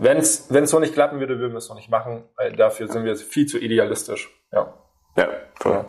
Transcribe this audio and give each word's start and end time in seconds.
wenn 0.00 0.18
es 0.18 0.70
so 0.70 0.78
nicht 0.78 0.94
klappen 0.94 1.20
würde, 1.20 1.38
würden 1.38 1.52
wir 1.52 1.58
es 1.58 1.68
noch 1.68 1.76
nicht 1.76 1.90
machen, 1.90 2.24
weil 2.36 2.52
dafür 2.52 2.88
sind 2.88 3.04
wir 3.04 3.16
viel 3.16 3.46
zu 3.46 3.58
idealistisch. 3.58 4.30
Ja. 4.52 4.74
Ja, 5.16 5.28
voll. 5.60 5.72
Ja. 5.72 5.86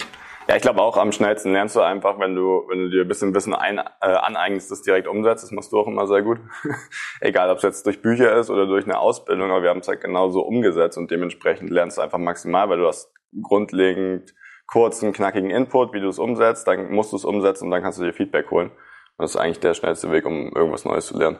Ja, 0.47 0.55
ich 0.55 0.63
glaube 0.63 0.81
auch 0.81 0.97
am 0.97 1.11
schnellsten 1.11 1.53
lernst 1.53 1.75
du 1.75 1.81
einfach, 1.81 2.19
wenn 2.19 2.35
du, 2.35 2.65
wenn 2.67 2.79
du 2.79 2.89
dir 2.89 3.03
ein 3.03 3.07
bisschen 3.07 3.33
Wissen 3.33 3.53
ein, 3.53 3.77
äh, 3.77 3.83
aneignest, 4.01 4.69
das 4.69 4.81
direkt 4.81 5.07
umsetzt. 5.07 5.43
Das 5.43 5.51
machst 5.51 5.71
du 5.71 5.79
auch 5.79 5.87
immer 5.87 6.07
sehr 6.07 6.23
gut. 6.23 6.39
Egal, 7.21 7.49
ob 7.49 7.57
es 7.57 7.63
jetzt 7.63 7.85
durch 7.85 8.01
Bücher 8.01 8.35
ist 8.35 8.49
oder 8.49 8.65
durch 8.65 8.83
eine 8.85 8.99
Ausbildung, 8.99 9.49
aber 9.51 9.63
wir 9.63 9.69
haben 9.69 9.79
es 9.79 9.87
halt 9.87 10.01
genauso 10.01 10.41
umgesetzt 10.41 10.97
und 10.97 11.09
dementsprechend 11.09 11.69
lernst 11.69 11.97
du 11.97 12.01
einfach 12.01 12.17
maximal, 12.17 12.67
weil 12.69 12.79
du 12.79 12.87
hast 12.87 13.13
grundlegend 13.41 14.33
kurzen, 14.67 15.13
knackigen 15.13 15.51
Input, 15.51 15.93
wie 15.93 16.01
du 16.01 16.09
es 16.09 16.19
umsetzt, 16.19 16.67
dann 16.67 16.91
musst 16.91 17.11
du 17.11 17.17
es 17.17 17.25
umsetzen 17.25 17.65
und 17.65 17.71
dann 17.71 17.83
kannst 17.83 17.99
du 17.99 18.03
dir 18.03 18.13
Feedback 18.13 18.51
holen. 18.51 18.71
Und 18.71 19.19
das 19.19 19.31
ist 19.31 19.37
eigentlich 19.37 19.59
der 19.59 19.73
schnellste 19.73 20.11
Weg, 20.11 20.25
um 20.25 20.51
irgendwas 20.53 20.85
Neues 20.85 21.07
zu 21.07 21.17
lernen. 21.17 21.39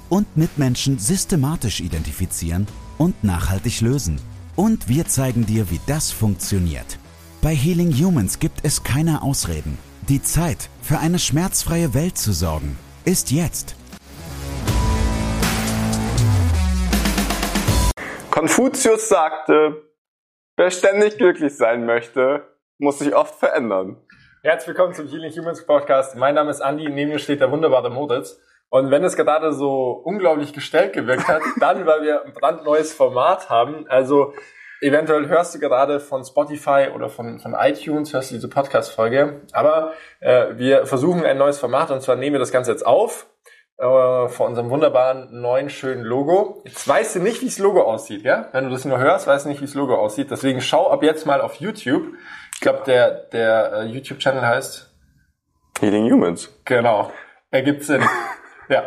und 0.11 0.35
Mitmenschen 0.35 0.99
systematisch 0.99 1.79
identifizieren 1.79 2.67
und 2.97 3.23
nachhaltig 3.23 3.79
lösen. 3.79 4.19
Und 4.57 4.89
wir 4.89 5.05
zeigen 5.05 5.45
dir, 5.45 5.71
wie 5.71 5.79
das 5.87 6.11
funktioniert. 6.11 6.99
Bei 7.41 7.55
Healing 7.55 7.93
Humans 7.93 8.37
gibt 8.39 8.59
es 8.63 8.83
keine 8.83 9.23
Ausreden. 9.23 9.77
Die 10.09 10.21
Zeit, 10.21 10.69
für 10.81 10.99
eine 10.99 11.17
schmerzfreie 11.17 11.93
Welt 11.93 12.17
zu 12.17 12.33
sorgen, 12.33 12.77
ist 13.05 13.31
jetzt. 13.31 13.75
Konfuzius 18.29 19.07
sagte, 19.07 19.81
wer 20.57 20.71
ständig 20.71 21.17
glücklich 21.17 21.55
sein 21.55 21.85
möchte, 21.85 22.45
muss 22.79 22.99
sich 22.99 23.15
oft 23.15 23.39
verändern. 23.39 23.95
Herzlich 24.43 24.75
willkommen 24.75 24.93
zum 24.93 25.07
Healing 25.07 25.31
Humans 25.31 25.65
Podcast. 25.65 26.17
Mein 26.17 26.35
Name 26.35 26.51
ist 26.51 26.59
Andi, 26.59 26.89
neben 26.89 27.11
mir 27.11 27.19
steht 27.19 27.39
der 27.39 27.51
wunderbare 27.51 27.89
Moritz. 27.89 28.37
Und 28.71 28.89
wenn 28.89 29.03
es 29.03 29.17
gerade 29.17 29.51
so 29.51 30.01
unglaublich 30.05 30.53
gestellt 30.53 30.93
gewirkt 30.93 31.27
hat, 31.27 31.41
dann, 31.59 31.85
weil 31.85 32.03
wir 32.03 32.23
ein 32.25 32.33
brandneues 32.33 32.93
Format 32.93 33.49
haben. 33.49 33.85
Also 33.89 34.33
eventuell 34.79 35.27
hörst 35.27 35.53
du 35.53 35.59
gerade 35.59 35.99
von 35.99 36.23
Spotify 36.23 36.87
oder 36.95 37.09
von, 37.09 37.39
von 37.39 37.53
iTunes, 37.53 38.13
hörst 38.13 38.31
du 38.31 38.35
diese 38.35 38.47
Podcast-Folge. 38.47 39.41
Aber 39.51 39.91
äh, 40.21 40.55
wir 40.55 40.85
versuchen 40.85 41.25
ein 41.25 41.37
neues 41.37 41.59
Format 41.59 41.91
und 41.91 42.01
zwar 42.01 42.15
nehmen 42.15 42.35
wir 42.35 42.39
das 42.39 42.53
Ganze 42.53 42.71
jetzt 42.71 42.85
auf 42.85 43.27
äh, 43.77 44.29
vor 44.29 44.47
unserem 44.47 44.69
wunderbaren 44.69 45.41
neuen 45.41 45.69
schönen 45.69 46.03
Logo. 46.03 46.61
Jetzt 46.65 46.87
weißt 46.87 47.15
du 47.15 47.19
nicht, 47.19 47.41
wie 47.41 47.47
das 47.47 47.59
Logo 47.59 47.81
aussieht, 47.81 48.23
ja? 48.23 48.47
Wenn 48.53 48.63
du 48.63 48.69
das 48.69 48.85
nur 48.85 48.99
hörst, 48.99 49.27
weißt 49.27 49.45
du 49.45 49.49
nicht, 49.49 49.59
wie 49.59 49.65
das 49.65 49.75
Logo 49.75 49.95
aussieht. 49.95 50.31
Deswegen 50.31 50.61
schau 50.61 50.89
ab 50.89 51.03
jetzt 51.03 51.25
mal 51.25 51.41
auf 51.41 51.55
YouTube. 51.55 52.07
Ich 52.53 52.61
glaube, 52.61 52.83
der, 52.85 53.11
der 53.33 53.73
äh, 53.73 53.85
YouTube-Channel 53.87 54.47
heißt 54.47 54.95
Healing 55.81 56.09
Humans. 56.09 56.57
Genau. 56.63 57.11
Ergibt 57.49 57.83
Sinn. 57.83 58.01
Ja, 58.71 58.85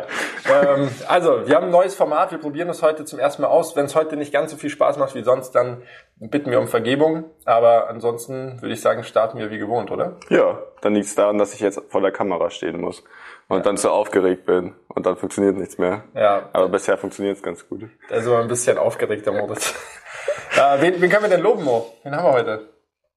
ähm, 0.49 0.89
also 1.07 1.47
wir 1.47 1.55
haben 1.55 1.65
ein 1.65 1.71
neues 1.71 1.93
Format, 1.93 2.31
wir 2.31 2.39
probieren 2.39 2.67
es 2.69 2.81
heute 2.81 3.05
zum 3.05 3.19
ersten 3.19 3.43
Mal 3.43 3.49
aus. 3.49 3.75
Wenn 3.75 3.85
es 3.85 3.93
heute 3.93 4.17
nicht 4.17 4.33
ganz 4.33 4.49
so 4.49 4.57
viel 4.57 4.71
Spaß 4.71 4.97
macht 4.97 5.13
wie 5.13 5.21
sonst, 5.21 5.51
dann 5.51 5.83
bitten 6.17 6.49
wir 6.49 6.59
um 6.59 6.67
Vergebung. 6.67 7.25
Aber 7.45 7.87
ansonsten 7.87 8.59
würde 8.63 8.73
ich 8.73 8.81
sagen, 8.81 9.03
starten 9.03 9.37
wir 9.37 9.51
wie 9.51 9.59
gewohnt, 9.59 9.91
oder? 9.91 10.17
Ja, 10.29 10.57
dann 10.81 10.95
liegt 10.95 11.05
es 11.05 11.13
daran, 11.13 11.37
dass 11.37 11.53
ich 11.53 11.59
jetzt 11.59 11.79
vor 11.89 12.01
der 12.01 12.11
Kamera 12.11 12.49
stehen 12.49 12.81
muss 12.81 13.03
und 13.47 13.57
ja. 13.57 13.63
dann 13.63 13.77
zu 13.77 13.91
aufgeregt 13.91 14.47
bin 14.47 14.73
und 14.87 15.05
dann 15.05 15.17
funktioniert 15.17 15.55
nichts 15.55 15.77
mehr. 15.77 16.05
Ja. 16.15 16.49
Aber 16.51 16.69
bisher 16.69 16.97
funktioniert 16.97 17.37
es 17.37 17.43
ganz 17.43 17.69
gut. 17.69 17.87
Also 18.09 18.35
ein 18.37 18.47
bisschen 18.47 18.79
aufgeregter 18.79 19.33
Modus. 19.33 19.75
äh, 20.57 20.81
wen, 20.81 20.99
wen 20.99 21.11
können 21.11 21.25
wir 21.25 21.29
denn 21.29 21.41
loben, 21.41 21.63
Mo? 21.63 21.93
Wen 22.01 22.15
haben 22.15 22.25
wir 22.25 22.33
heute? 22.33 22.69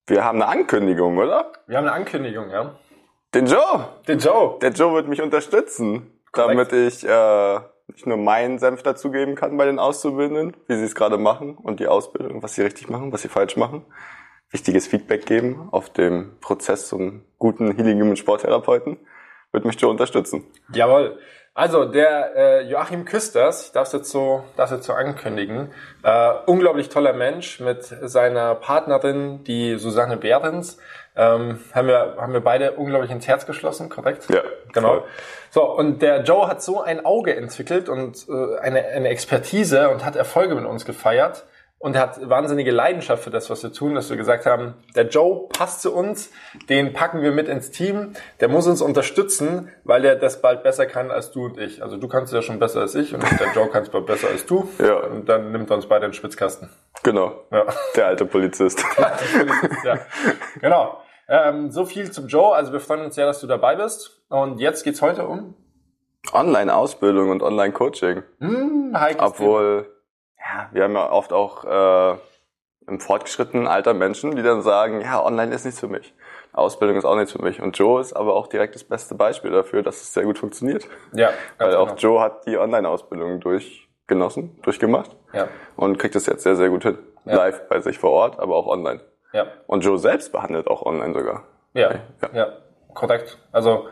Wir 0.07 0.23
haben 0.23 0.43
eine 0.43 0.51
Ankündigung, 0.51 1.17
oder? 1.17 1.51
Wir 1.67 1.79
haben 1.79 1.87
eine 1.87 1.95
Ankündigung, 1.95 2.51
ja. 2.51 2.75
Den 3.35 3.47
Joe! 3.47 3.89
Den 4.07 4.19
Joe! 4.19 4.59
Der 4.61 4.71
Joe 4.71 4.93
wird 4.95 5.09
mich 5.09 5.23
unterstützen 5.23 6.18
damit 6.39 6.73
ich 6.73 7.07
äh, 7.07 7.61
nicht 7.89 8.07
nur 8.07 8.17
meinen 8.17 8.59
Senf 8.59 8.83
dazugeben 8.83 9.35
kann 9.35 9.57
bei 9.57 9.65
den 9.65 9.79
Auszubildenden, 9.79 10.57
wie 10.67 10.77
sie 10.77 10.85
es 10.85 10.95
gerade 10.95 11.19
machen 11.19 11.57
und 11.57 11.81
die 11.81 11.89
Ausbildung, 11.89 12.43
was 12.43 12.55
sie 12.55 12.63
richtig 12.63 12.89
machen, 12.89 13.13
was 13.13 13.23
sie 13.23 13.29
falsch 13.29 13.57
machen. 13.57 13.85
Wichtiges 14.51 14.87
Feedback 14.87 15.27
geben 15.27 15.69
auf 15.73 15.91
dem 15.91 16.39
Prozess 16.41 16.89
zum 16.89 17.23
guten 17.39 17.77
Healing 17.77 18.01
Human 18.01 18.17
Sporttherapeuten. 18.17 18.99
Wird 19.53 19.65
mich 19.65 19.81
Joe 19.81 19.91
unterstützen. 19.91 20.45
Jawohl. 20.73 21.19
Also 21.55 21.87
der 21.87 22.37
äh, 22.37 22.63
Joachim 22.71 23.05
Küsters, 23.05 23.67
ich 23.67 23.73
darf 23.73 23.89
es 23.89 23.93
jetzt 23.93 24.11
so, 24.11 24.45
darf 24.57 24.71
jetzt 24.71 24.87
so 24.87 24.93
ankündigen, 24.93 25.73
äh, 26.05 26.33
unglaublich 26.47 26.89
toller 26.89 27.15
Mensch 27.15 27.59
mit 27.59 27.83
seiner 27.83 28.55
Partnerin, 28.55 29.43
die 29.43 29.77
Susanne 29.77 30.17
Behrens, 30.17 30.79
ähm, 31.19 31.61
haben 31.75 31.89
wir 31.89 32.17
haben 32.19 32.33
wir 32.33 32.41
beide 32.41 32.73
unglaublich 32.73 33.11
ins 33.11 33.27
Herz 33.27 33.45
geschlossen, 33.45 33.89
korrekt? 33.89 34.27
Ja, 34.31 34.43
genau. 34.73 35.01
Voll. 35.01 35.05
So 35.51 35.71
und 35.77 36.01
der 36.01 36.23
Joe 36.23 36.49
hat 36.49 36.63
so 36.63 36.81
ein 36.81 37.05
Auge 37.05 37.37
entwickelt 37.37 37.89
und 37.89 38.27
äh, 38.29 38.59
eine 38.61 38.85
eine 38.85 39.09
Expertise 39.09 39.91
und 39.91 40.05
hat 40.05 40.17
Erfolge 40.17 40.55
mit 40.55 40.65
uns 40.65 40.85
gefeiert 40.85 41.45
und 41.81 41.95
er 41.95 42.03
hat 42.03 42.29
wahnsinnige 42.29 42.73
Leidenschaft 42.73 43.23
für 43.23 43.31
das, 43.31 43.51
was 43.51 43.63
wir 43.63 43.73
tun, 43.73 43.95
dass 43.95 44.11
wir 44.11 44.17
gesagt 44.17 44.47
haben, 44.47 44.75
der 44.97 45.07
Joe 45.07 45.49
passt 45.49 45.81
zu 45.81 45.95
uns, 45.95 46.31
den 46.69 46.93
packen 46.93 47.23
wir 47.23 47.31
mit 47.31 47.47
ins 47.47 47.71
Team, 47.71 48.15
der 48.41 48.49
muss 48.49 48.67
uns 48.67 48.83
unterstützen, 48.83 49.73
weil 49.85 50.05
er 50.05 50.17
das 50.17 50.41
bald 50.43 50.65
besser 50.65 50.87
kann 50.87 51.13
als 51.13 51.31
du 51.31 51.45
und 51.45 51.59
ich. 51.59 51.81
Also 51.81 51.97
du 51.97 52.09
kannst 52.09 52.33
es 52.33 52.37
ja 52.37 52.43
schon 52.43 52.59
besser 52.59 52.81
als 52.81 52.97
ich 52.97 53.15
und 53.15 53.23
der 53.23 53.53
Joe 53.55 53.69
kann 53.69 53.85
es 53.85 53.91
bald 53.91 54.07
besser 54.07 54.29
als 54.29 54.45
du. 54.47 54.69
Ja. 54.79 54.97
Und 54.97 55.29
dann 55.29 55.53
nimmt 55.53 55.71
er 55.71 55.77
uns 55.77 55.87
beide 55.87 56.07
den 56.07 56.13
Spitzkasten. 56.13 56.71
Genau. 57.03 57.45
Ja. 57.51 57.67
Der 57.97 58.07
alte 58.07 58.25
Polizist. 58.25 58.83
Der 58.97 59.13
alte 59.13 59.25
Polizist, 59.25 59.85
ja. 59.85 59.99
Genau. 60.61 60.99
Ähm, 61.29 61.71
so 61.71 61.85
viel 61.85 62.11
zum 62.11 62.27
Joe. 62.27 62.55
Also 62.55 62.73
wir 62.73 62.81
freuen 62.81 63.05
uns 63.05 63.15
sehr, 63.15 63.27
dass 63.27 63.41
du 63.41 63.47
dabei 63.47 63.77
bist. 63.77 64.23
Und 64.29 64.61
jetzt 64.61 64.85
geht's 64.85 65.03
heute 65.03 65.27
um 65.27 65.55
Online-Ausbildung 66.33 67.31
und 67.31 67.43
Online-Coaching. 67.43 68.23
Hm, 68.41 68.97
Obwohl 69.19 69.87
ja, 70.39 70.69
wir 70.73 70.85
haben 70.85 70.95
ja 70.95 71.11
oft 71.11 71.33
auch 71.33 71.65
äh, 71.65 72.19
im 72.87 73.01
fortgeschrittenen 73.01 73.67
Alter 73.67 73.95
Menschen, 73.95 74.35
die 74.37 74.43
dann 74.43 74.63
sagen, 74.63 75.01
ja, 75.01 75.23
online 75.23 75.55
ist 75.55 75.65
nichts 75.65 75.81
für 75.81 75.89
mich. 75.89 76.15
Ausbildung 76.53 76.97
ist 76.97 77.05
auch 77.05 77.17
nichts 77.17 77.33
für 77.33 77.43
mich. 77.43 77.61
Und 77.61 77.79
Joe 77.79 78.01
ist 78.01 78.15
aber 78.15 78.35
auch 78.35 78.47
direkt 78.47 78.75
das 78.75 78.85
beste 78.85 79.15
Beispiel 79.15 79.51
dafür, 79.51 79.83
dass 79.83 79.97
es 79.97 80.15
sehr 80.15 80.25
gut 80.25 80.39
funktioniert. 80.39 80.87
Ja. 81.13 81.31
Weil 81.59 81.77
auch 81.77 81.89
genau. 81.89 81.99
Joe 81.99 82.21
hat 82.21 82.47
die 82.47 82.57
Online-Ausbildung 82.57 83.41
durchgenossen, 83.41 84.61
durchgemacht. 84.63 85.15
Ja. 85.33 85.49
Und 85.77 85.99
kriegt 85.99 86.17
es 86.17 86.27
jetzt 86.27 86.43
sehr, 86.43 86.57
sehr 86.57 86.71
gut 86.71 86.83
hin. 86.83 86.99
Ja. 87.27 87.37
Live 87.37 87.69
bei 87.69 87.81
sich 87.81 87.99
vor 87.99 88.11
Ort, 88.11 88.41
aber 88.41 88.57
auch 88.57 88.67
online. 88.67 89.01
Ja. 89.33 89.47
Und 89.67 89.85
Joe 89.85 89.99
selbst 89.99 90.33
behandelt 90.33 90.69
auch 90.69 90.83
online 90.83 91.15
sogar. 91.15 91.45
Ja, 91.75 91.93
ja, 91.93 92.29
ja. 92.33 92.47
korrekt. 92.95 93.39
Also 93.53 93.89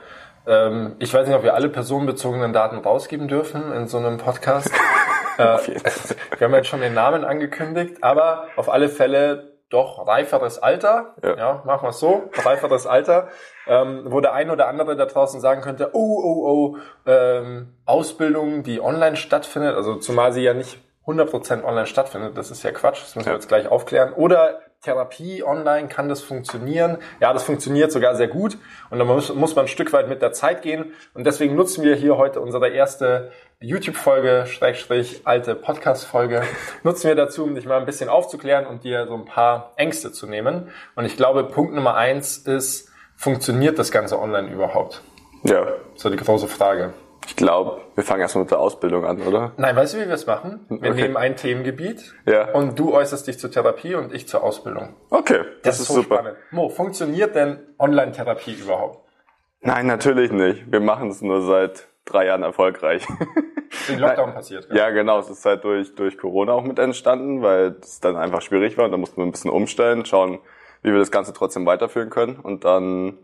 ähm, 0.46 0.96
ich 0.98 1.12
weiß 1.12 1.26
nicht, 1.26 1.36
ob 1.36 1.42
wir 1.42 1.54
alle 1.54 1.68
personenbezogenen 1.68 2.52
Daten 2.52 2.78
rausgeben 2.78 3.28
dürfen 3.28 3.72
in 3.72 3.88
so 3.88 3.98
einem 3.98 4.18
Podcast. 4.18 4.70
äh, 5.38 5.42
wir 6.38 6.46
haben 6.46 6.54
jetzt 6.54 6.68
schon 6.68 6.80
den 6.80 6.94
Namen 6.94 7.24
angekündigt, 7.24 8.02
aber 8.02 8.46
auf 8.56 8.68
alle 8.68 8.88
Fälle 8.88 9.56
doch 9.68 10.06
reiferes 10.06 10.60
Alter, 10.60 11.14
ja, 11.22 11.36
ja 11.36 11.62
machen 11.64 11.82
wir 11.84 11.90
es 11.90 11.98
so, 11.98 12.30
reiferes 12.44 12.86
Alter, 12.86 13.28
ähm, 13.66 14.04
wo 14.06 14.20
der 14.20 14.32
ein 14.32 14.50
oder 14.50 14.68
andere 14.68 14.94
da 14.94 15.06
draußen 15.06 15.40
sagen 15.40 15.60
könnte, 15.60 15.90
oh, 15.92 16.20
oh, 16.22 16.46
oh, 16.46 16.76
ähm, 17.06 17.74
Ausbildung, 17.84 18.62
die 18.62 18.80
online 18.80 19.16
stattfindet, 19.16 19.74
also 19.74 19.96
zumal 19.96 20.32
sie 20.32 20.42
ja 20.42 20.54
nicht 20.54 20.78
100% 21.06 21.64
online 21.64 21.86
stattfindet, 21.86 22.38
das 22.38 22.52
ist 22.52 22.62
ja 22.62 22.70
Quatsch, 22.70 23.02
das 23.02 23.16
müssen 23.16 23.26
wir 23.26 23.34
jetzt 23.34 23.48
gleich 23.48 23.68
aufklären, 23.68 24.12
oder 24.12 24.60
Therapie 24.82 25.42
online, 25.42 25.88
kann 25.88 26.08
das 26.08 26.20
funktionieren? 26.20 26.98
Ja, 27.20 27.32
das 27.32 27.44
funktioniert 27.44 27.92
sogar 27.92 28.14
sehr 28.14 28.28
gut 28.28 28.58
und 28.90 28.98
da 28.98 29.04
muss, 29.04 29.34
muss 29.34 29.56
man 29.56 29.64
ein 29.64 29.68
Stück 29.68 29.92
weit 29.92 30.08
mit 30.08 30.22
der 30.22 30.32
Zeit 30.32 30.62
gehen 30.62 30.92
und 31.14 31.24
deswegen 31.24 31.54
nutzen 31.54 31.84
wir 31.84 31.96
hier 31.96 32.16
heute 32.16 32.40
unsere 32.40 32.68
erste 32.68 33.32
YouTube-Folge, 33.60 34.46
Schrägstrich, 34.46 35.22
alte 35.24 35.54
Podcast-Folge, 35.54 36.42
nutzen 36.82 37.08
wir 37.08 37.14
dazu, 37.14 37.44
um 37.44 37.54
dich 37.54 37.66
mal 37.66 37.78
ein 37.78 37.86
bisschen 37.86 38.08
aufzuklären 38.08 38.66
und 38.66 38.84
dir 38.84 39.06
so 39.06 39.14
ein 39.14 39.24
paar 39.24 39.72
Ängste 39.76 40.12
zu 40.12 40.26
nehmen. 40.26 40.70
Und 40.94 41.04
ich 41.04 41.16
glaube, 41.16 41.44
Punkt 41.44 41.74
Nummer 41.74 41.94
eins 41.94 42.38
ist, 42.38 42.90
funktioniert 43.16 43.78
das 43.78 43.90
Ganze 43.90 44.18
online 44.18 44.52
überhaupt? 44.52 45.02
Ja. 45.42 45.66
So 45.94 46.10
die 46.10 46.16
große 46.16 46.48
Frage. 46.48 46.92
Ich 47.26 47.36
glaube, 47.36 47.80
wir 47.94 48.04
fangen 48.04 48.20
erstmal 48.20 48.44
mit 48.44 48.50
der 48.50 48.60
Ausbildung 48.60 49.04
an, 49.04 49.20
oder? 49.22 49.52
Nein, 49.56 49.74
weißt 49.74 49.94
du, 49.94 49.98
wie 49.98 50.06
wir 50.06 50.14
es 50.14 50.26
machen? 50.26 50.64
Wir 50.68 50.92
okay. 50.92 51.02
nehmen 51.02 51.16
ein 51.16 51.36
Themengebiet 51.36 52.14
ja. 52.24 52.52
und 52.52 52.78
du 52.78 52.94
äußerst 52.94 53.26
dich 53.26 53.38
zur 53.38 53.50
Therapie 53.50 53.94
und 53.94 54.14
ich 54.14 54.28
zur 54.28 54.42
Ausbildung. 54.42 54.94
Okay, 55.10 55.40
das, 55.62 55.78
das 55.78 55.80
ist, 55.80 55.88
so 55.88 55.94
super. 55.94 56.16
Spannend. 56.16 56.36
Mo, 56.52 56.68
funktioniert 56.68 57.34
denn 57.34 57.58
Online-Therapie 57.78 58.54
überhaupt? 58.54 59.06
Nein, 59.60 59.86
natürlich 59.86 60.30
nicht. 60.30 60.70
Wir 60.70 60.80
machen 60.80 61.08
es 61.08 61.22
nur 61.22 61.42
seit 61.42 61.88
drei 62.04 62.26
Jahren 62.26 62.42
erfolgreich. 62.42 63.04
Den 63.88 63.98
Lockdown 63.98 64.32
passiert. 64.32 64.68
Ja. 64.70 64.76
ja, 64.76 64.90
genau. 64.90 65.18
Es 65.18 65.28
ist 65.28 65.44
halt 65.44 65.64
durch, 65.64 65.94
durch 65.94 66.16
Corona 66.18 66.52
auch 66.52 66.62
mit 66.62 66.78
entstanden, 66.78 67.42
weil 67.42 67.76
es 67.80 68.00
dann 68.00 68.16
einfach 68.16 68.42
schwierig 68.42 68.78
war. 68.78 68.84
Und 68.84 68.92
da 68.92 68.96
mussten 68.96 69.16
wir 69.16 69.24
ein 69.24 69.32
bisschen 69.32 69.50
umstellen, 69.50 70.04
schauen, 70.04 70.38
wie 70.82 70.92
wir 70.92 70.98
das 70.98 71.10
Ganze 71.10 71.32
trotzdem 71.32 71.66
weiterführen 71.66 72.10
können. 72.10 72.36
Und 72.36 72.64
dann 72.64 73.18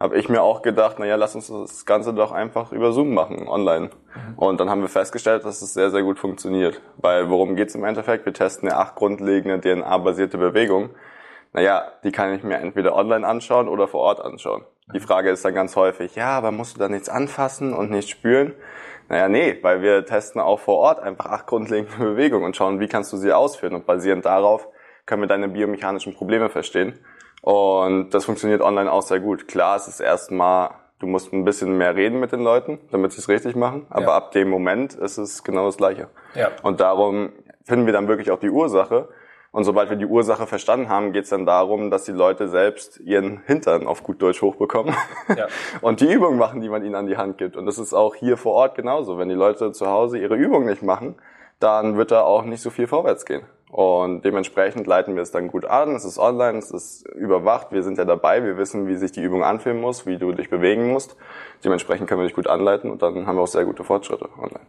habe 0.00 0.16
ich 0.16 0.28
mir 0.28 0.42
auch 0.42 0.62
gedacht, 0.62 0.98
naja, 0.98 1.16
lass 1.16 1.34
uns 1.34 1.48
das 1.48 1.84
Ganze 1.84 2.14
doch 2.14 2.30
einfach 2.30 2.72
über 2.72 2.92
Zoom 2.92 3.14
machen, 3.14 3.48
online. 3.48 3.90
Mhm. 3.90 4.38
Und 4.38 4.60
dann 4.60 4.70
haben 4.70 4.80
wir 4.80 4.88
festgestellt, 4.88 5.44
dass 5.44 5.60
es 5.60 5.74
sehr, 5.74 5.90
sehr 5.90 6.02
gut 6.02 6.18
funktioniert. 6.18 6.80
Weil 6.96 7.30
worum 7.30 7.56
geht's 7.56 7.74
im 7.74 7.84
Endeffekt? 7.84 8.24
Wir 8.24 8.32
testen 8.32 8.68
eine 8.68 8.78
acht 8.78 8.94
grundlegende 8.94 9.60
DNA-basierte 9.60 10.38
Bewegung. 10.38 10.90
Naja, 11.52 11.90
die 12.04 12.12
kann 12.12 12.32
ich 12.32 12.44
mir 12.44 12.58
entweder 12.58 12.94
online 12.94 13.26
anschauen 13.26 13.68
oder 13.68 13.88
vor 13.88 14.00
Ort 14.00 14.20
anschauen. 14.20 14.64
Die 14.94 15.00
Frage 15.00 15.30
ist 15.30 15.44
dann 15.44 15.54
ganz 15.54 15.76
häufig, 15.76 16.14
ja, 16.14 16.30
aber 16.30 16.52
musst 16.52 16.76
du 16.76 16.80
da 16.80 16.88
nichts 16.88 17.08
anfassen 17.08 17.74
und 17.74 17.90
nicht 17.90 18.08
spüren? 18.08 18.54
Naja, 19.08 19.28
nee, 19.28 19.58
weil 19.62 19.82
wir 19.82 20.04
testen 20.04 20.40
auch 20.40 20.60
vor 20.60 20.76
Ort 20.76 21.00
einfach 21.00 21.26
acht 21.26 21.46
grundlegende 21.46 21.96
Bewegungen 21.98 22.44
und 22.44 22.56
schauen, 22.56 22.78
wie 22.78 22.88
kannst 22.88 23.12
du 23.12 23.16
sie 23.16 23.32
ausführen. 23.32 23.74
Und 23.74 23.86
basierend 23.86 24.26
darauf 24.26 24.68
können 25.06 25.22
wir 25.22 25.28
deine 25.28 25.48
biomechanischen 25.48 26.14
Probleme 26.14 26.50
verstehen. 26.50 26.98
Und 27.48 28.10
das 28.10 28.26
funktioniert 28.26 28.60
online 28.60 28.92
auch 28.92 29.00
sehr 29.00 29.20
gut. 29.20 29.48
Klar, 29.48 29.76
es 29.76 29.88
ist 29.88 30.00
erstmal, 30.00 30.68
du 30.98 31.06
musst 31.06 31.32
ein 31.32 31.46
bisschen 31.46 31.78
mehr 31.78 31.96
reden 31.96 32.20
mit 32.20 32.30
den 32.30 32.40
Leuten, 32.40 32.78
damit 32.90 33.12
sie 33.12 33.20
es 33.20 33.28
richtig 33.30 33.56
machen. 33.56 33.86
Aber 33.88 34.08
ja. 34.08 34.16
ab 34.16 34.32
dem 34.32 34.50
Moment 34.50 34.92
ist 34.92 35.16
es 35.16 35.44
genau 35.44 35.64
das 35.64 35.78
Gleiche. 35.78 36.10
Ja. 36.34 36.50
Und 36.62 36.80
darum 36.80 37.32
finden 37.64 37.86
wir 37.86 37.94
dann 37.94 38.06
wirklich 38.06 38.30
auch 38.30 38.38
die 38.38 38.50
Ursache. 38.50 39.08
Und 39.50 39.64
sobald 39.64 39.88
wir 39.88 39.96
die 39.96 40.04
Ursache 40.04 40.46
verstanden 40.46 40.90
haben, 40.90 41.14
geht 41.14 41.24
es 41.24 41.30
dann 41.30 41.46
darum, 41.46 41.90
dass 41.90 42.04
die 42.04 42.12
Leute 42.12 42.48
selbst 42.48 43.00
ihren 43.00 43.40
Hintern 43.46 43.86
auf 43.86 44.02
gut 44.02 44.20
Deutsch 44.20 44.42
hochbekommen 44.42 44.94
ja. 45.34 45.46
und 45.80 46.02
die 46.02 46.12
Übungen 46.12 46.36
machen, 46.36 46.60
die 46.60 46.68
man 46.68 46.84
ihnen 46.84 46.96
an 46.96 47.06
die 47.06 47.16
Hand 47.16 47.38
gibt. 47.38 47.56
Und 47.56 47.64
das 47.64 47.78
ist 47.78 47.94
auch 47.94 48.14
hier 48.14 48.36
vor 48.36 48.52
Ort 48.52 48.74
genauso. 48.74 49.16
Wenn 49.16 49.30
die 49.30 49.34
Leute 49.34 49.72
zu 49.72 49.86
Hause 49.86 50.18
ihre 50.18 50.36
Übungen 50.36 50.66
nicht 50.66 50.82
machen, 50.82 51.14
dann 51.60 51.96
wird 51.96 52.10
da 52.10 52.20
auch 52.20 52.44
nicht 52.44 52.60
so 52.60 52.68
viel 52.68 52.86
vorwärts 52.86 53.24
gehen. 53.24 53.46
Und 53.70 54.24
dementsprechend 54.24 54.86
leiten 54.86 55.14
wir 55.14 55.22
es 55.22 55.30
dann 55.30 55.48
gut 55.48 55.66
an. 55.66 55.94
Es 55.94 56.04
ist 56.04 56.18
online, 56.18 56.58
es 56.58 56.70
ist 56.70 57.06
überwacht. 57.08 57.70
Wir 57.70 57.82
sind 57.82 57.98
ja 57.98 58.04
dabei. 58.04 58.42
Wir 58.42 58.56
wissen, 58.56 58.86
wie 58.88 58.96
sich 58.96 59.12
die 59.12 59.22
Übung 59.22 59.44
anfühlen 59.44 59.80
muss, 59.80 60.06
wie 60.06 60.16
du 60.16 60.32
dich 60.32 60.48
bewegen 60.48 60.90
musst. 60.90 61.16
Dementsprechend 61.64 62.08
können 62.08 62.20
wir 62.22 62.26
dich 62.26 62.36
gut 62.36 62.46
anleiten 62.46 62.90
und 62.90 63.02
dann 63.02 63.26
haben 63.26 63.36
wir 63.36 63.42
auch 63.42 63.46
sehr 63.46 63.64
gute 63.64 63.84
Fortschritte 63.84 64.28
online. 64.38 64.66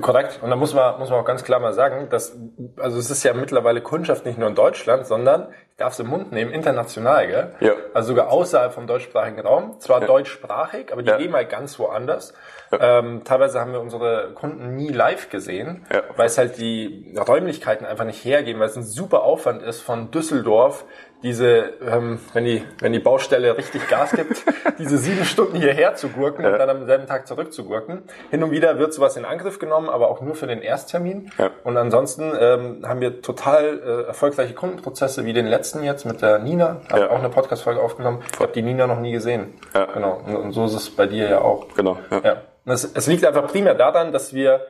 Korrekt. 0.00 0.40
Und 0.42 0.48
da 0.48 0.56
muss 0.56 0.72
man, 0.72 0.98
muss 0.98 1.10
man 1.10 1.20
auch 1.20 1.26
ganz 1.26 1.44
klar 1.44 1.60
mal 1.60 1.74
sagen, 1.74 2.08
dass, 2.08 2.34
also 2.78 2.98
es 2.98 3.10
ist 3.10 3.22
ja 3.22 3.34
mittlerweile 3.34 3.82
Kundschaft 3.82 4.24
nicht 4.24 4.38
nur 4.38 4.48
in 4.48 4.54
Deutschland, 4.54 5.06
sondern, 5.06 5.48
ich 5.72 5.76
darf 5.76 5.92
es 5.92 6.00
im 6.00 6.06
Mund 6.06 6.32
nehmen, 6.32 6.52
international, 6.52 7.26
gell? 7.26 7.54
Ja. 7.60 7.72
Also 7.92 8.08
sogar 8.08 8.30
außerhalb 8.30 8.72
vom 8.72 8.86
deutschsprachigen 8.86 9.40
Raum. 9.40 9.78
Zwar 9.80 10.00
ja. 10.00 10.06
deutschsprachig, 10.06 10.90
aber 10.90 11.02
die 11.02 11.10
ja. 11.10 11.16
leben 11.16 11.34
halt 11.34 11.50
ganz 11.50 11.78
woanders. 11.78 12.32
Ja. 12.72 13.00
Ähm, 13.00 13.24
teilweise 13.24 13.60
haben 13.60 13.72
wir 13.72 13.80
unsere 13.82 14.32
Kunden 14.34 14.74
nie 14.74 14.88
live 14.88 15.28
gesehen, 15.28 15.84
ja. 15.92 16.02
weil 16.16 16.26
es 16.26 16.38
halt 16.38 16.56
die 16.56 17.14
Räumlichkeiten 17.18 17.84
einfach 17.84 18.06
nicht 18.06 18.24
hergeben, 18.24 18.60
weil 18.60 18.68
es 18.68 18.76
ein 18.76 18.84
super 18.84 19.22
Aufwand 19.22 19.62
ist 19.62 19.82
von 19.82 20.10
Düsseldorf 20.10 20.86
diese, 21.24 21.72
ähm, 21.80 22.20
wenn 22.34 22.44
die, 22.44 22.62
wenn 22.80 22.92
die 22.92 22.98
Baustelle 22.98 23.56
richtig 23.56 23.88
Gas 23.88 24.12
gibt, 24.12 24.44
diese 24.78 24.98
sieben 24.98 25.24
Stunden 25.24 25.56
hierher 25.56 25.94
zu 25.94 26.10
gurken 26.10 26.44
ja. 26.44 26.52
und 26.52 26.58
dann 26.58 26.68
am 26.68 26.84
selben 26.84 27.06
Tag 27.06 27.26
zurück 27.26 27.50
zu 27.50 27.64
gurken. 27.64 28.02
Hin 28.30 28.44
und 28.44 28.50
wieder 28.50 28.78
wird 28.78 28.92
sowas 28.92 29.16
in 29.16 29.24
Angriff 29.24 29.58
genommen, 29.58 29.88
aber 29.88 30.10
auch 30.10 30.20
nur 30.20 30.34
für 30.34 30.46
den 30.46 30.60
Ersttermin. 30.60 31.30
Ja. 31.38 31.50
Und 31.64 31.78
ansonsten 31.78 32.30
ähm, 32.38 32.84
haben 32.86 33.00
wir 33.00 33.22
total 33.22 33.64
äh, 33.64 34.06
erfolgreiche 34.08 34.52
Kundenprozesse 34.52 35.24
wie 35.24 35.32
den 35.32 35.46
letzten 35.46 35.82
jetzt 35.82 36.04
mit 36.04 36.20
der 36.20 36.40
Nina. 36.40 36.82
Habe 36.90 37.00
ja. 37.00 37.10
auch 37.10 37.18
eine 37.18 37.30
Podcast-Folge 37.30 37.80
aufgenommen. 37.80 38.22
Ich 38.30 38.38
habe 38.38 38.52
die 38.52 38.62
Nina 38.62 38.86
noch 38.86 39.00
nie 39.00 39.12
gesehen. 39.12 39.54
Ja. 39.74 39.86
Genau. 39.86 40.20
Und, 40.26 40.36
und, 40.36 40.52
so 40.52 40.66
ist 40.66 40.74
es 40.74 40.90
bei 40.90 41.06
dir 41.06 41.30
ja 41.30 41.40
auch. 41.40 41.68
Genau. 41.74 41.96
Ja. 42.10 42.20
ja. 42.22 42.36
Es, 42.66 42.84
es 42.84 43.06
liegt 43.06 43.24
einfach 43.24 43.46
primär 43.46 43.74
daran, 43.74 44.12
dass 44.12 44.34
wir 44.34 44.60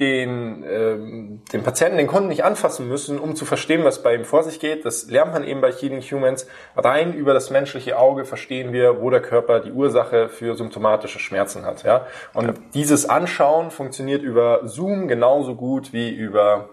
den, 0.00 0.64
ähm, 0.68 1.42
den 1.52 1.62
Patienten, 1.62 1.98
den 1.98 2.08
Kunden 2.08 2.28
nicht 2.28 2.44
anfassen 2.44 2.88
müssen, 2.88 3.20
um 3.20 3.36
zu 3.36 3.44
verstehen, 3.44 3.84
was 3.84 4.02
bei 4.02 4.14
ihm 4.14 4.24
vor 4.24 4.42
sich 4.42 4.58
geht. 4.58 4.84
Das 4.84 5.08
lernt 5.08 5.32
man 5.32 5.44
eben 5.44 5.60
bei 5.60 5.70
Healing 5.70 6.02
Humans. 6.02 6.48
Rein 6.76 7.14
über 7.14 7.32
das 7.32 7.50
menschliche 7.50 7.96
Auge 7.96 8.24
verstehen 8.24 8.72
wir, 8.72 9.00
wo 9.00 9.10
der 9.10 9.22
Körper 9.22 9.60
die 9.60 9.70
Ursache 9.70 10.28
für 10.28 10.56
symptomatische 10.56 11.20
Schmerzen 11.20 11.64
hat. 11.64 11.84
Ja? 11.84 12.06
Und 12.32 12.46
ja. 12.46 12.54
dieses 12.74 13.08
Anschauen 13.08 13.70
funktioniert 13.70 14.22
über 14.22 14.66
Zoom 14.66 15.06
genauso 15.06 15.54
gut 15.54 15.92
wie 15.92 16.10
über 16.10 16.70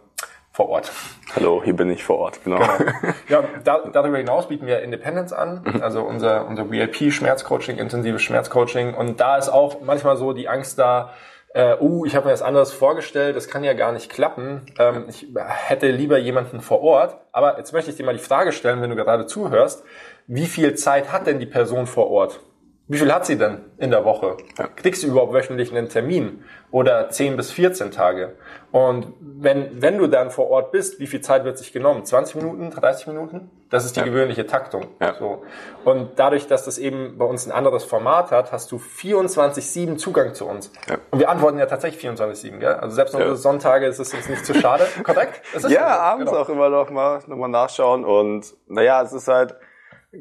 vor 0.51 0.67
Ort. 0.69 0.91
Hallo, 1.35 1.61
hier 1.63 1.75
bin 1.75 1.89
ich 1.89 2.03
vor 2.03 2.17
Ort, 2.17 2.43
genau. 2.43 2.57
genau. 2.57 2.91
Ja, 3.29 3.43
da, 3.63 3.87
darüber 3.93 4.17
hinaus 4.17 4.49
bieten 4.49 4.67
wir 4.67 4.81
Independence 4.81 5.31
an, 5.31 5.61
mhm. 5.63 5.81
also 5.81 6.01
unser, 6.01 6.45
unser 6.47 6.69
VIP-Schmerzcoaching, 6.69 7.77
intensives 7.77 8.21
Schmerzcoaching. 8.21 8.93
Und 8.93 9.21
da 9.21 9.37
ist 9.37 9.47
auch 9.47 9.79
manchmal 9.81 10.17
so 10.17 10.33
die 10.33 10.49
Angst 10.49 10.77
da, 10.77 11.13
äh, 11.53 11.77
uh, 11.79 12.05
ich 12.05 12.15
habe 12.15 12.25
mir 12.25 12.31
das 12.31 12.41
anders 12.41 12.71
vorgestellt, 12.71 13.35
das 13.35 13.47
kann 13.47 13.63
ja 13.63 13.73
gar 13.73 13.91
nicht 13.91 14.09
klappen. 14.09 14.65
Ähm, 14.79 15.05
ich 15.09 15.27
hätte 15.45 15.89
lieber 15.89 16.17
jemanden 16.17 16.61
vor 16.61 16.81
Ort. 16.81 17.17
Aber 17.31 17.57
jetzt 17.57 17.73
möchte 17.73 17.91
ich 17.91 17.97
dir 17.97 18.05
mal 18.05 18.13
die 18.13 18.19
Frage 18.19 18.51
stellen, 18.51 18.81
wenn 18.81 18.89
du 18.89 18.95
gerade 18.95 19.25
zuhörst, 19.25 19.83
wie 20.27 20.45
viel 20.45 20.75
Zeit 20.75 21.11
hat 21.11 21.27
denn 21.27 21.39
die 21.39 21.45
Person 21.45 21.87
vor 21.87 22.09
Ort? 22.09 22.39
Wie 22.87 22.97
viel 22.97 23.13
hat 23.13 23.25
sie 23.25 23.37
denn 23.37 23.59
in 23.77 23.91
der 23.91 24.03
Woche? 24.03 24.35
Kriegst 24.75 25.03
du 25.03 25.07
überhaupt 25.07 25.33
wöchentlich 25.33 25.71
einen 25.71 25.87
Termin? 25.87 26.43
Oder 26.71 27.09
10 27.09 27.37
bis 27.37 27.51
14 27.51 27.91
Tage? 27.91 28.35
Und 28.71 29.13
wenn, 29.19 29.81
wenn 29.81 29.97
du 29.97 30.07
dann 30.07 30.31
vor 30.31 30.49
Ort 30.49 30.71
bist, 30.71 30.99
wie 30.99 31.07
viel 31.07 31.21
Zeit 31.21 31.43
wird 31.43 31.57
sich 31.57 31.73
genommen? 31.73 32.05
20 32.05 32.35
Minuten, 32.35 32.69
30 32.69 33.07
Minuten? 33.07 33.49
Das 33.69 33.85
ist 33.85 33.95
die 33.95 34.01
ja. 34.01 34.05
gewöhnliche 34.05 34.45
Taktung. 34.45 34.87
Ja. 34.99 35.13
So. 35.13 35.43
Und 35.85 36.11
dadurch, 36.17 36.47
dass 36.47 36.65
das 36.65 36.77
eben 36.77 37.17
bei 37.17 37.25
uns 37.25 37.45
ein 37.45 37.51
anderes 37.51 37.85
Format 37.85 38.31
hat, 38.31 38.51
hast 38.51 38.71
du 38.71 38.77
24-7 38.77 39.97
Zugang 39.97 40.33
zu 40.33 40.45
uns. 40.45 40.71
Ja. 40.89 40.97
Und 41.11 41.19
wir 41.19 41.29
antworten 41.29 41.59
ja 41.59 41.65
tatsächlich 41.65 42.05
24-7, 42.05 42.59
gell? 42.59 42.73
Also 42.73 42.95
selbst 42.95 43.13
ja. 43.13 43.35
Sonntage 43.35 43.85
ist 43.85 43.99
es 43.99 44.13
uns 44.13 44.27
nicht 44.27 44.45
zu 44.45 44.53
schade. 44.53 44.85
Korrekt? 45.03 45.41
ja, 45.69 45.87
abends 45.99 46.31
genau. 46.31 46.43
auch 46.43 46.49
immer 46.49 46.69
noch 46.69 46.89
mal, 46.89 47.19
noch 47.27 47.37
mal 47.37 47.47
nachschauen. 47.47 48.03
Und 48.03 48.53
naja, 48.67 49.01
es 49.01 49.13
ist 49.13 49.29
halt, 49.29 49.55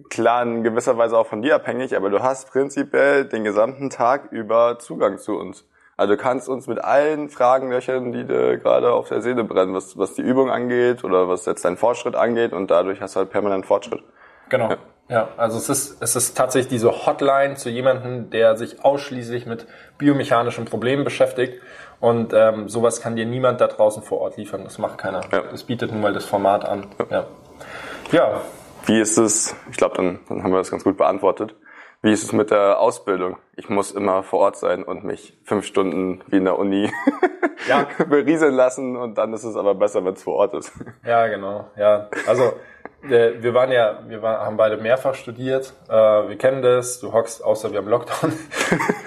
klar 0.09 0.43
in 0.43 0.63
gewisser 0.63 0.97
Weise 0.97 1.19
auch 1.19 1.27
von 1.27 1.43
dir 1.43 1.57
abhängig, 1.57 1.97
aber 1.97 2.11
du 2.11 2.23
hast 2.23 2.51
prinzipiell 2.51 3.25
den 3.25 3.45
gesamten 3.45 3.91
Tag 3.91 4.31
über 4.33 4.79
Zugang 4.79 5.19
zu 5.19 5.39
uns. 5.39 5.67
Also 5.97 6.15
du 6.15 6.23
kannst 6.23 6.49
uns 6.49 6.67
mit 6.67 6.83
allen 6.83 7.29
Fragen 7.29 7.71
löchern, 7.71 8.13
die 8.13 8.25
dir 8.25 8.57
gerade 8.57 8.93
auf 8.93 9.09
der 9.09 9.21
Seele 9.21 9.45
brennen, 9.45 9.75
was, 9.75 9.99
was 9.99 10.15
die 10.15 10.23
Übung 10.23 10.51
angeht 10.51 11.05
oder 11.05 11.29
was 11.29 11.45
jetzt 11.45 11.65
dein 11.65 11.77
Fortschritt 11.77 12.17
angeht 12.17 12.53
und 12.53 12.71
dadurch 12.71 13.01
hast 13.03 13.17
du 13.17 13.21
halt 13.21 13.31
permanent 13.31 13.67
Fortschritt. 13.67 14.03
Genau. 14.49 14.71
Ja. 14.71 14.77
Ja, 15.11 15.29
also 15.37 15.59
es 15.59 15.69
ist, 15.69 16.01
es 16.01 16.15
ist 16.15 16.37
tatsächlich 16.37 16.69
diese 16.69 17.05
Hotline 17.05 17.57
zu 17.57 17.69
jemandem, 17.69 18.31
der 18.31 18.57
sich 18.57 18.85
ausschließlich 18.85 19.45
mit 19.45 19.67
biomechanischen 19.99 20.67
Problemen 20.67 21.03
beschäftigt. 21.03 21.61
Und 21.99 22.33
ähm, 22.33 22.69
sowas 22.69 23.01
kann 23.01 23.17
dir 23.17 23.27
niemand 23.27 23.61
da 23.61 23.67
draußen 23.67 24.05
vor 24.05 24.21
Ort 24.21 24.37
liefern. 24.37 24.63
Das 24.63 24.79
macht 24.79 24.99
keiner. 24.99 25.23
Ja. 25.33 25.43
Das 25.51 25.65
bietet 25.65 25.91
nun 25.91 26.01
mal 26.01 26.13
das 26.13 26.25
Format 26.25 26.65
an. 26.65 26.87
Ja. 27.11 27.27
ja. 28.13 28.41
Wie 28.87 29.01
ist 29.01 29.19
es, 29.19 29.55
ich 29.71 29.77
glaube, 29.77 29.97
dann, 29.97 30.21
dann 30.29 30.43
haben 30.43 30.51
wir 30.51 30.59
das 30.59 30.71
ganz 30.71 30.85
gut 30.85 30.97
beantwortet. 30.97 31.55
Wie 32.03 32.13
ist 32.13 32.25
es 32.25 32.33
mit 32.33 32.51
der 32.51 32.81
Ausbildung? 32.81 33.37
Ich 33.57 33.69
muss 33.69 33.93
immer 33.93 34.23
vor 34.23 34.41
Ort 34.41 34.57
sein 34.57 34.85
und 34.85 35.05
mich 35.05 35.39
fünf 35.45 35.67
Stunden 35.67 36.23
wie 36.29 36.39
in 36.39 36.45
der 36.47 36.59
Uni 36.59 36.91
ja. 37.69 37.87
berieseln 38.09 38.55
lassen 38.55 38.97
und 38.97 39.19
dann 39.19 39.35
ist 39.35 39.45
es 39.45 39.55
aber 39.55 39.75
besser, 39.75 40.03
wenn 40.05 40.15
es 40.15 40.23
vor 40.23 40.35
Ort 40.37 40.55
ist. 40.55 40.73
Ja, 41.05 41.27
genau. 41.27 41.71
Ja, 41.77 42.09
also 42.27 42.55
äh, 43.03 43.43
wir 43.43 43.53
waren 43.53 43.71
ja, 43.71 44.01
wir 44.09 44.23
waren, 44.23 44.47
haben 44.47 44.57
beide 44.57 44.79
mehrfach 44.79 45.15
studiert. 45.15 45.75
Äh, 45.89 45.93
wir 45.93 46.39
kennen 46.39 46.63
das. 46.63 47.01
Du 47.01 47.13
hockst, 47.13 47.45
außer 47.45 47.71
wir 47.73 47.79
haben 47.79 47.89
Lockdown, 47.89 48.33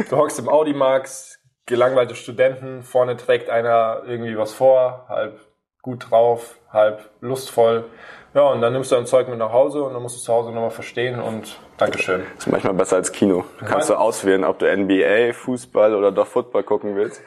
du 0.09 0.17
hockst 0.17 0.37
im 0.39 0.49
Audimax, 0.49 1.39
gelangweilte 1.65 2.15
Studenten. 2.15 2.83
Vorne 2.83 3.17
trägt 3.17 3.49
einer 3.49 4.03
irgendwie 4.05 4.37
was 4.37 4.53
vor, 4.53 5.05
halb 5.09 5.39
gut 5.81 6.11
drauf, 6.11 6.55
halb 6.71 7.09
lustvoll. 7.21 7.85
Ja, 8.33 8.41
und 8.47 8.61
dann 8.61 8.73
nimmst 8.73 8.91
du 8.91 8.95
ein 8.95 9.05
Zeug 9.05 9.27
mit 9.27 9.37
nach 9.37 9.51
Hause 9.51 9.83
und 9.83 9.93
dann 9.93 10.01
musst 10.01 10.17
du 10.17 10.21
zu 10.21 10.33
Hause 10.33 10.51
nochmal 10.51 10.71
verstehen 10.71 11.19
und 11.19 11.59
Dankeschön. 11.77 12.23
Das 12.35 12.45
ist 12.45 12.51
manchmal 12.51 12.73
besser 12.73 12.95
als 12.95 13.11
Kino. 13.11 13.45
Du 13.59 13.65
kannst 13.65 13.89
du 13.89 13.95
auswählen, 13.95 14.43
ob 14.43 14.59
du 14.59 14.65
NBA, 14.65 15.33
Fußball 15.33 15.93
oder 15.93 16.11
doch 16.11 16.27
Football 16.27 16.63
gucken 16.63 16.95
willst. 16.95 17.21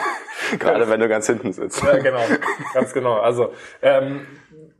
Gerade 0.58 0.88
wenn 0.88 1.00
du 1.00 1.08
ganz 1.08 1.26
hinten 1.26 1.52
sitzt. 1.52 1.82
Ja, 1.82 1.96
genau. 1.98 2.20
Ganz 2.74 2.92
genau. 2.92 3.14
Also, 3.14 3.52
ähm, 3.80 4.26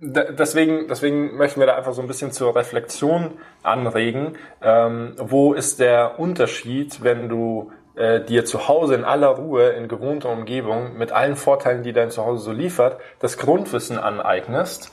deswegen, 0.00 0.88
deswegen 0.88 1.36
möchten 1.36 1.60
wir 1.60 1.66
da 1.66 1.76
einfach 1.76 1.94
so 1.94 2.02
ein 2.02 2.08
bisschen 2.08 2.32
zur 2.32 2.54
Reflexion 2.54 3.38
anregen. 3.62 4.36
Ähm, 4.62 5.14
wo 5.18 5.54
ist 5.54 5.80
der 5.80 6.18
Unterschied, 6.18 7.02
wenn 7.02 7.28
du 7.28 7.72
äh, 7.94 8.20
dir 8.20 8.44
zu 8.44 8.68
Hause 8.68 8.94
in 8.94 9.04
aller 9.04 9.28
Ruhe, 9.28 9.70
in 9.70 9.88
gewohnter 9.88 10.30
Umgebung, 10.30 10.96
mit 10.96 11.12
allen 11.12 11.36
Vorteilen, 11.36 11.82
die 11.82 11.92
dein 11.92 12.10
Zuhause 12.10 12.42
so 12.42 12.52
liefert, 12.52 12.98
das 13.18 13.36
Grundwissen 13.36 13.98
aneignest 13.98 14.90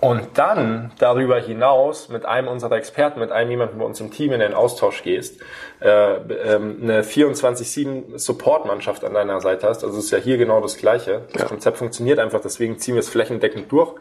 und 0.00 0.22
dann 0.34 0.92
darüber 0.98 1.38
hinaus 1.38 2.08
mit 2.08 2.26
einem 2.26 2.48
unserer 2.48 2.76
Experten, 2.76 3.20
mit 3.20 3.30
einem 3.30 3.50
jemanden 3.50 3.78
bei 3.78 3.84
uns 3.84 4.00
im 4.00 4.10
Team 4.10 4.32
in 4.32 4.40
den 4.40 4.54
Austausch 4.54 5.02
gehst, 5.02 5.40
äh, 5.80 6.14
ähm, 6.14 6.80
eine 6.82 7.02
24-7 7.02 8.18
Support-Mannschaft 8.18 9.04
an 9.04 9.14
deiner 9.14 9.40
Seite 9.40 9.68
hast. 9.68 9.84
Also 9.84 9.98
es 9.98 10.06
ist 10.06 10.10
ja 10.10 10.18
hier 10.18 10.38
genau 10.38 10.60
das 10.60 10.76
Gleiche. 10.76 11.22
Das 11.32 11.42
ja. 11.42 11.48
Konzept 11.48 11.78
funktioniert 11.78 12.18
einfach, 12.18 12.40
deswegen 12.40 12.78
ziehen 12.78 12.94
wir 12.94 13.00
es 13.00 13.08
flächendeckend 13.08 13.70
durch. 13.70 13.94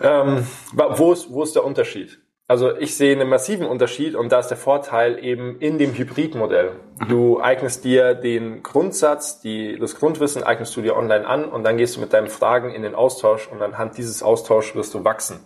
Ähm, 0.00 0.46
wo, 0.72 1.12
ist, 1.12 1.30
wo 1.30 1.42
ist 1.42 1.54
der 1.54 1.64
Unterschied? 1.64 2.18
Also 2.48 2.76
ich 2.76 2.96
sehe 2.96 3.12
einen 3.12 3.28
massiven 3.28 3.66
Unterschied 3.66 4.14
und 4.14 4.30
da 4.30 4.38
ist 4.38 4.48
der 4.48 4.56
Vorteil 4.56 5.22
eben 5.22 5.58
in 5.58 5.78
dem 5.78 5.94
Hybridmodell. 5.94 6.76
Du 7.08 7.40
eignest 7.40 7.84
dir 7.84 8.14
den 8.14 8.62
Grundsatz, 8.62 9.40
die, 9.40 9.76
das 9.80 9.96
Grundwissen 9.96 10.44
eignest 10.44 10.76
du 10.76 10.82
dir 10.82 10.96
online 10.96 11.26
an 11.26 11.44
und 11.44 11.64
dann 11.64 11.76
gehst 11.76 11.96
du 11.96 12.00
mit 12.00 12.12
deinen 12.12 12.28
Fragen 12.28 12.72
in 12.72 12.82
den 12.82 12.94
Austausch 12.94 13.48
und 13.48 13.60
anhand 13.62 13.98
dieses 13.98 14.22
Austauschs 14.22 14.76
wirst 14.76 14.94
du 14.94 15.04
wachsen. 15.04 15.40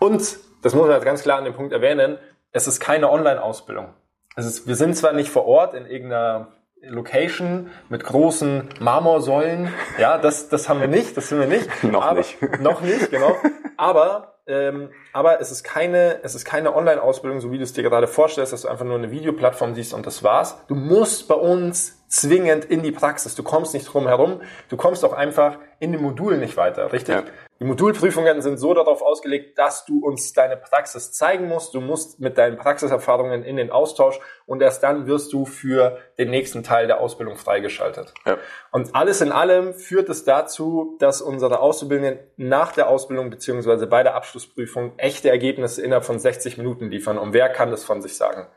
Und, 0.00 0.38
das 0.62 0.74
muss 0.74 0.86
man 0.86 0.90
jetzt 0.90 1.04
ganz 1.04 1.22
klar 1.22 1.38
an 1.38 1.44
dem 1.44 1.54
Punkt 1.54 1.72
erwähnen, 1.72 2.18
es 2.50 2.66
ist 2.66 2.80
keine 2.80 3.10
Online-Ausbildung. 3.10 3.94
wir 4.34 4.76
sind 4.76 4.96
zwar 4.96 5.12
nicht 5.12 5.30
vor 5.30 5.46
Ort 5.46 5.74
in 5.74 5.86
irgendeiner 5.86 6.48
Location 6.82 7.70
mit 7.88 8.02
großen 8.02 8.70
Marmorsäulen, 8.80 9.72
ja, 9.98 10.18
das, 10.18 10.48
das 10.48 10.68
haben 10.68 10.80
wir 10.80 10.88
nicht, 10.88 11.16
das 11.16 11.28
sind 11.28 11.38
wir 11.38 11.46
nicht. 11.46 11.68
noch 11.84 12.04
aber, 12.04 12.18
nicht. 12.18 12.60
Noch 12.60 12.80
nicht, 12.80 13.12
genau. 13.12 13.36
Aber 13.76 14.33
ähm, 14.46 14.90
aber 15.12 15.40
es 15.40 15.50
ist 15.50 15.64
keine, 15.64 16.20
es 16.22 16.34
ist 16.34 16.44
keine 16.44 16.74
Online-Ausbildung, 16.74 17.40
so 17.40 17.50
wie 17.50 17.58
du 17.58 17.64
es 17.64 17.72
dir 17.72 17.82
gerade 17.82 18.06
vorstellst, 18.06 18.52
dass 18.52 18.62
du 18.62 18.68
einfach 18.68 18.84
nur 18.84 18.96
eine 18.96 19.10
Videoplattform 19.10 19.74
siehst 19.74 19.94
und 19.94 20.06
das 20.06 20.22
war's. 20.22 20.58
Du 20.68 20.74
musst 20.74 21.28
bei 21.28 21.34
uns 21.34 22.04
zwingend 22.08 22.64
in 22.64 22.82
die 22.82 22.92
Praxis. 22.92 23.34
Du 23.34 23.42
kommst 23.42 23.74
nicht 23.74 23.86
drum 23.86 24.06
herum. 24.06 24.40
Du 24.68 24.76
kommst 24.76 25.04
auch 25.04 25.12
einfach 25.12 25.58
in 25.80 25.92
den 25.92 26.02
Modulen 26.02 26.40
nicht 26.40 26.56
weiter, 26.56 26.92
richtig? 26.92 27.14
Ja. 27.14 27.24
Die 27.60 27.64
Modulprüfungen 27.64 28.42
sind 28.42 28.58
so 28.58 28.74
darauf 28.74 29.00
ausgelegt, 29.00 29.58
dass 29.58 29.84
du 29.84 30.04
uns 30.04 30.32
deine 30.32 30.56
Praxis 30.56 31.12
zeigen 31.12 31.46
musst. 31.46 31.72
Du 31.72 31.80
musst 31.80 32.18
mit 32.18 32.36
deinen 32.36 32.56
Praxiserfahrungen 32.56 33.44
in 33.44 33.56
den 33.56 33.70
Austausch 33.70 34.18
und 34.44 34.60
erst 34.60 34.82
dann 34.82 35.06
wirst 35.06 35.32
du 35.32 35.46
für 35.46 35.98
den 36.18 36.30
nächsten 36.30 36.64
Teil 36.64 36.88
der 36.88 37.00
Ausbildung 37.00 37.36
freigeschaltet. 37.36 38.12
Ja. 38.26 38.38
Und 38.72 38.96
alles 38.96 39.20
in 39.20 39.30
allem 39.30 39.72
führt 39.72 40.08
es 40.08 40.24
dazu, 40.24 40.96
dass 40.98 41.22
unsere 41.22 41.60
Auszubildenden 41.60 42.18
nach 42.36 42.72
der 42.72 42.88
Ausbildung 42.88 43.30
beziehungsweise 43.30 43.86
bei 43.86 44.02
der 44.02 44.16
Abschlussprüfung 44.16 44.98
echte 44.98 45.30
Ergebnisse 45.30 45.80
innerhalb 45.80 46.04
von 46.04 46.18
60 46.18 46.58
Minuten 46.58 46.90
liefern. 46.90 47.18
Und 47.18 47.34
wer 47.34 47.48
kann 47.50 47.70
das 47.70 47.84
von 47.84 48.02
sich 48.02 48.16
sagen? 48.16 48.48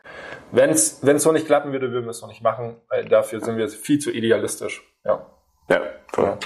Wenn 0.52 0.72
es 0.72 1.02
so 1.02 1.32
nicht 1.32 1.46
klappen 1.46 1.72
würde, 1.72 1.92
würden 1.92 2.06
wir 2.06 2.12
es 2.12 2.22
noch 2.22 2.30
nicht 2.30 2.42
machen, 2.42 2.82
weil 2.90 3.06
dafür 3.06 3.42
sind 3.42 3.58
wir 3.58 3.70
viel 3.70 4.00
zu 4.00 4.10
idealistisch. 4.10 4.84
Ja. 5.06 5.28
Ja, 5.70 5.82
cool. 6.18 6.26
Ja. 6.26 6.38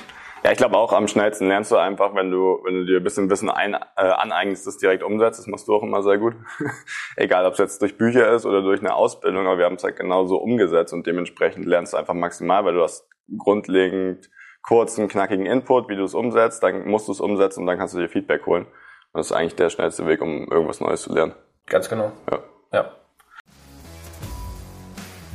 Ja, 0.44 0.52
ich 0.52 0.58
glaube 0.58 0.76
auch 0.76 0.92
am 0.92 1.08
schnellsten 1.08 1.48
lernst 1.48 1.72
du 1.72 1.78
einfach, 1.78 2.16
wenn 2.16 2.32
du, 2.32 2.60
wenn 2.64 2.74
du 2.74 2.86
dir 2.86 2.98
ein 2.98 3.04
bisschen 3.04 3.30
Wissen 3.30 3.50
ein, 3.50 3.76
äh, 3.76 4.02
aneignest, 4.02 4.66
das 4.66 4.78
direkt 4.78 5.04
umsetzt. 5.04 5.40
Das 5.40 5.46
machst 5.46 5.68
du 5.68 5.76
auch 5.76 5.84
immer 5.84 6.02
sehr 6.02 6.18
gut. 6.18 6.34
Egal, 7.16 7.46
ob 7.46 7.54
es 7.54 7.60
jetzt 7.60 7.82
durch 7.82 7.96
Bücher 7.96 8.32
ist 8.34 8.48
oder 8.48 8.64
durch 8.64 8.80
eine 8.80 8.96
Ausbildung, 8.96 9.46
aber 9.46 9.60
wir 9.60 9.66
haben 9.66 9.76
es 9.76 9.84
halt 9.84 9.98
genauso 9.98 10.38
umgesetzt 10.38 10.94
und 10.94 11.06
dementsprechend 11.06 11.66
lernst 11.66 11.94
du 11.94 11.98
einfach 11.98 12.16
maximal, 12.16 12.66
weil 12.66 12.74
du 12.74 12.82
hast 12.82 13.08
grundlegend 13.38 14.32
kurzen, 14.64 15.08
knackigen 15.08 15.46
Input, 15.46 15.90
wie 15.90 15.96
du 15.96 16.04
es 16.04 16.16
umsetzt, 16.16 16.64
dann 16.64 16.88
musst 16.88 17.08
du 17.08 17.12
es 17.12 17.20
umsetzen 17.20 17.62
und 17.62 17.68
dann 17.68 17.78
kannst 17.78 17.94
du 17.94 18.00
dir 18.00 18.10
Feedback 18.10 18.46
holen. 18.48 18.66
Und 18.66 19.20
das 19.20 19.28
ist 19.28 19.34
eigentlich 19.34 19.56
der 19.56 19.70
schnellste 19.70 20.08
Weg, 20.08 20.22
um 20.22 20.48
irgendwas 20.52 20.80
Neues 20.80 21.04
zu 21.04 21.14
lernen. 21.14 21.34
Ganz 21.68 21.88
genau. 21.88 22.12
Ja. 22.32 22.40
ja. 22.74 22.92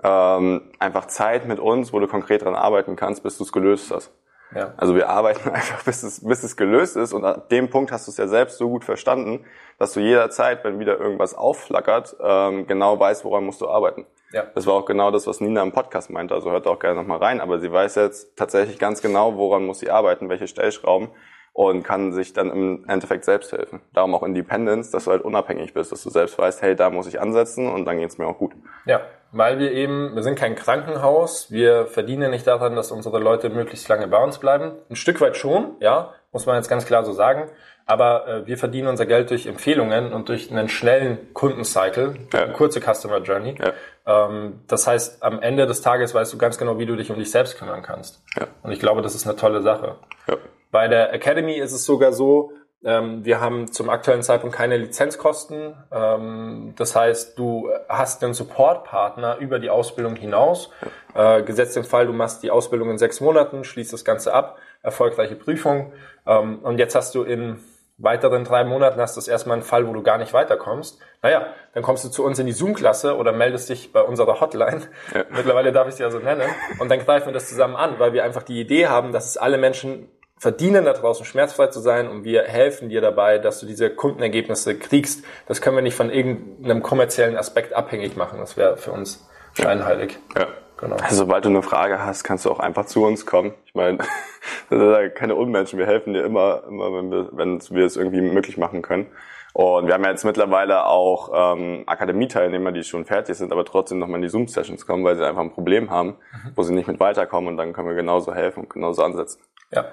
ähm, 0.03 0.71
einfach 0.79 1.07
Zeit 1.07 1.47
mit 1.47 1.59
uns, 1.59 1.93
wo 1.93 2.01
du 2.01 2.09
konkret 2.09 2.43
dran 2.43 2.55
arbeiten 2.55 2.97
kannst, 2.97 3.23
bis 3.23 3.39
du 3.39 3.45
es 3.45 3.53
gelöst 3.53 3.91
hast. 3.91 4.13
Ja. 4.55 4.75
Also 4.77 4.95
wir 4.95 5.09
arbeiten 5.09 5.49
einfach, 5.53 5.83
bis 5.85 6.03
es, 6.03 6.27
bis 6.27 6.43
es 6.43 6.57
gelöst 6.57 6.97
ist 6.97 7.13
und 7.13 7.25
an 7.25 7.43
dem 7.51 7.71
Punkt 7.71 7.93
hast 7.93 8.07
du 8.07 8.11
es 8.11 8.17
ja 8.17 8.29
selbst 8.29 8.59
so 8.59 8.69
gut 8.69 8.85
verstanden, 8.85 9.45
dass 9.79 9.93
du 9.93 10.01
jederzeit, 10.01 10.65
wenn 10.65 10.79
wieder 10.79 10.99
irgendwas 10.99 11.35
aufflackert, 11.35 12.17
ähm, 12.21 12.67
genau 12.67 12.99
weißt, 12.99 13.25
woran 13.25 13.45
musst 13.45 13.61
du 13.61 13.69
arbeiten. 13.69 14.07
Ja. 14.33 14.45
Das 14.55 14.67
war 14.67 14.75
auch 14.75 14.87
genau 14.87 15.11
das, 15.11 15.27
was 15.27 15.41
Nina 15.41 15.63
im 15.63 15.73
Podcast 15.73 16.11
meinte, 16.11 16.35
also 16.35 16.51
hört 16.51 16.67
auch 16.67 16.79
gerne 16.79 17.01
nochmal 17.01 17.19
rein, 17.19 17.41
aber 17.41 17.59
sie 17.59 17.71
weiß 17.71 17.95
jetzt 17.97 18.37
tatsächlich 18.37 18.79
ganz 18.79 19.01
genau, 19.03 19.37
woran 19.37 19.65
muss 19.65 19.79
sie 19.79 19.91
arbeiten, 19.91 20.29
welche 20.29 20.49
Stellschrauben 20.49 21.11
und 21.57 21.85
kann 21.85 22.13
sich 22.13 22.35
dann 22.35 22.51
im 22.51 22.85
Endeffekt 22.87 23.25
selbst 23.25 23.51
helfen. 23.51 23.81
Darum 23.95 24.15
auch 24.15 24.23
Independence, 24.23 24.91
dass 24.91 25.05
du 25.05 25.11
halt 25.11 25.23
unabhängig 25.23 25.73
bist, 25.73 25.91
dass 25.91 26.03
du 26.03 26.11
selbst 26.11 26.39
weißt, 26.39 26.61
hey, 26.61 26.77
da 26.77 26.91
muss 26.91 27.07
ich 27.07 27.19
ansetzen 27.19 27.67
und 27.73 27.87
dann 27.87 27.97
geht's 27.97 28.19
mir 28.19 28.27
auch 28.27 28.37
gut. 28.37 28.53
Ja, 28.85 29.01
weil 29.33 29.59
wir 29.59 29.73
eben, 29.73 30.15
wir 30.15 30.23
sind 30.23 30.39
kein 30.39 30.55
Krankenhaus, 30.55 31.51
wir 31.51 31.87
verdienen 31.87 32.31
nicht 32.31 32.47
daran, 32.47 32.77
dass 32.77 32.93
unsere 32.93 33.19
Leute 33.21 33.49
möglichst 33.49 33.89
lange 33.89 34.07
bei 34.07 34.23
uns 34.23 34.37
bleiben. 34.37 34.73
Ein 34.91 34.97
Stück 34.97 35.19
weit 35.23 35.39
schon, 35.39 35.77
ja, 35.81 36.13
muss 36.31 36.45
man 36.45 36.57
jetzt 36.57 36.69
ganz 36.69 36.85
klar 36.85 37.07
so 37.07 37.13
sagen. 37.13 37.49
Aber 37.87 38.29
äh, 38.29 38.47
wir 38.47 38.59
verdienen 38.59 38.89
unser 38.89 39.07
Geld 39.07 39.31
durch 39.31 39.47
Empfehlungen 39.47 40.13
und 40.13 40.29
durch 40.29 40.51
einen 40.51 40.69
schnellen 40.69 41.33
Kundencycle, 41.33 42.17
ja. 42.35 42.43
eine 42.43 42.53
kurze 42.53 42.81
Customer 42.83 43.23
Journey. 43.23 43.55
Ja. 43.59 44.27
Ähm, 44.29 44.61
das 44.67 44.87
heißt, 44.87 45.23
am 45.23 45.41
Ende 45.41 45.67
des 45.67 45.81
Tages 45.81 46.13
weißt 46.13 46.35
du 46.35 46.37
ganz 46.37 46.59
genau, 46.59 46.79
wie 46.79 46.85
du 46.85 46.97
dich 46.97 47.11
um 47.11 47.19
dich 47.19 47.31
selbst 47.31 47.57
kümmern 47.57 47.81
kannst. 47.81 48.23
Ja. 48.39 48.49
Und 48.63 48.73
ich 48.73 48.81
glaube, 48.81 49.01
das 49.01 49.15
ist 49.15 49.27
eine 49.27 49.37
tolle 49.37 49.63
Sache. 49.63 49.95
Ja. 50.29 50.37
Bei 50.71 50.89
der 50.89 51.13
Academy 51.13 51.55
ist 51.55 51.73
es 51.73 51.85
sogar 51.85 52.13
so, 52.13 52.53
ähm, 52.85 53.25
wir 53.25 53.41
haben 53.41 53.73
zum 53.73 53.91
aktuellen 53.91 54.23
Zeitpunkt 54.23 54.55
keine 54.55 54.77
Lizenzkosten. 54.77 55.75
Ähm, 55.91 56.75
das 56.77 56.95
heißt, 56.95 57.39
du 57.39 57.69
hast 57.89 58.23
einen 58.23 58.35
Supportpartner 58.35 59.39
über 59.39 59.59
die 59.59 59.71
Ausbildung 59.71 60.15
hinaus. 60.15 60.71
Äh, 61.15 61.43
gesetzt 61.43 61.77
den 61.77 61.85
Fall, 61.85 62.07
du 62.07 62.13
machst 62.13 62.43
die 62.43 62.51
Ausbildung 62.51 62.91
in 62.91 62.99
sechs 62.99 63.21
Monaten, 63.21 63.65
schließt 63.65 63.93
das 63.93 64.05
Ganze 64.05 64.33
ab, 64.33 64.59
erfolgreiche 64.83 65.35
Prüfung. 65.35 65.93
Ähm, 66.27 66.61
und 66.63 66.79
jetzt 66.79 66.95
hast 66.95 67.15
du 67.15 67.23
in 67.23 67.59
weiteren 67.99 68.45
drei 68.45 68.63
Monaten 68.63 69.01
hast 69.01 69.17
du 69.17 69.21
das 69.21 69.27
erstmal 69.27 69.55
einen 69.55 69.63
Fall, 69.63 69.89
wo 69.89 69.93
du 69.95 70.03
gar 70.03 70.19
nicht 70.19 70.35
weiterkommst. 70.35 71.01
Naja, 71.23 71.47
dann 71.73 71.83
kommst 71.83 72.05
du 72.05 72.11
zu 72.11 72.25
uns 72.25 72.39
in 72.39 72.47
die 72.47 72.53
Zoom-Klasse 72.53 73.17
oder 73.17 73.33
meldest 73.33 73.71
dich 73.71 73.93
bei 73.93 74.03
unserer 74.03 74.41
Hotline. 74.41 74.83
Ja. 75.15 75.25
Mittlerweile 75.31 75.73
darf 75.73 75.89
ich 75.89 75.95
sie 75.95 76.03
ja 76.03 76.11
so 76.11 76.19
nennen. 76.19 76.49
Und 76.79 76.91
dann 76.91 77.01
greifen 77.01 77.27
wir 77.27 77.33
das 77.33 77.49
zusammen 77.49 77.75
an, 77.75 77.99
weil 77.99 78.13
wir 78.13 78.23
einfach 78.23 78.43
die 78.43 78.61
Idee 78.61 78.87
haben, 78.87 79.13
dass 79.13 79.27
es 79.27 79.39
alle 79.39 79.57
Menschen 79.57 80.09
verdienen, 80.39 80.85
da 80.85 80.93
draußen 80.93 81.25
schmerzfrei 81.25 81.69
zu 81.69 81.81
sein 81.81 82.09
und 82.09 82.25
wir 82.25 82.43
helfen 82.43 82.89
dir 82.89 83.01
dabei, 83.01 83.39
dass 83.39 83.61
du 83.61 83.67
diese 83.67 83.91
Kundenergebnisse 83.91 84.79
kriegst. 84.79 85.25
Das 85.47 85.61
können 85.61 85.77
wir 85.77 85.83
nicht 85.83 85.97
von 85.97 86.11
irgendeinem 86.11 86.83
kommerziellen 86.83 87.37
Aspekt 87.37 87.73
abhängig 87.73 88.17
machen. 88.17 88.39
Das 88.39 88.57
wäre 88.57 88.77
für 88.77 88.93
uns 88.93 89.27
scheinheilig. 89.55 90.19
Ja. 90.37 90.49
Genau. 90.79 90.97
Also, 90.97 91.17
sobald 91.17 91.43
du 91.45 91.49
eine 91.49 91.63
Frage 91.63 92.05
hast, 92.05 92.23
kannst 92.23 92.45
du 92.45 92.51
auch 92.51 92.61
einfach 92.61 92.85
zu 92.85 93.03
uns 93.03 93.25
kommen. 93.25 93.55
Ich 93.65 93.75
meine, 93.75 93.97
das 94.69 94.79
sind 94.79 94.91
ja 94.91 95.09
keine 95.09 95.35
Unmenschen. 95.35 95.79
Wir 95.79 95.87
helfen 95.87 96.13
dir 96.13 96.23
immer, 96.23 96.65
immer 96.69 96.93
wenn 96.93 97.11
wir, 97.11 97.29
wenn 97.33 97.61
wir 97.71 97.87
es 97.87 97.97
irgendwie 97.97 98.21
möglich 98.21 98.59
machen 98.59 98.83
können. 98.83 99.07
Und 99.55 99.87
wir 99.87 99.95
haben 99.95 100.05
ja 100.05 100.11
jetzt 100.11 100.27
mittlerweile 100.27 100.85
auch 100.85 101.31
ähm, 101.35 101.85
Akademieteilnehmer, 101.87 102.73
die 102.73 102.85
schon 102.85 103.07
fertig 103.07 103.37
sind, 103.37 103.53
aber 103.53 103.65
trotzdem 103.65 103.99
nochmal 103.99 104.17
in 104.17 104.23
die 104.23 104.29
Zoom-Sessions 104.29 104.87
kommen, 104.87 105.03
weil 105.03 105.17
sie 105.17 105.27
einfach 105.27 105.41
ein 105.41 105.51
Problem 105.51 105.91
haben, 105.91 106.09
mhm. 106.09 106.53
wo 106.55 106.63
sie 106.63 106.75
nicht 106.75 106.89
mit 106.89 107.01
weiterkommen 107.01 107.49
und 107.49 107.57
dann 107.57 107.73
können 107.73 107.89
wir 107.89 107.95
genauso 107.95 108.35
helfen 108.35 108.65
und 108.65 108.71
genauso 108.71 109.03
ansetzen. 109.03 109.41
Ja. 109.73 109.87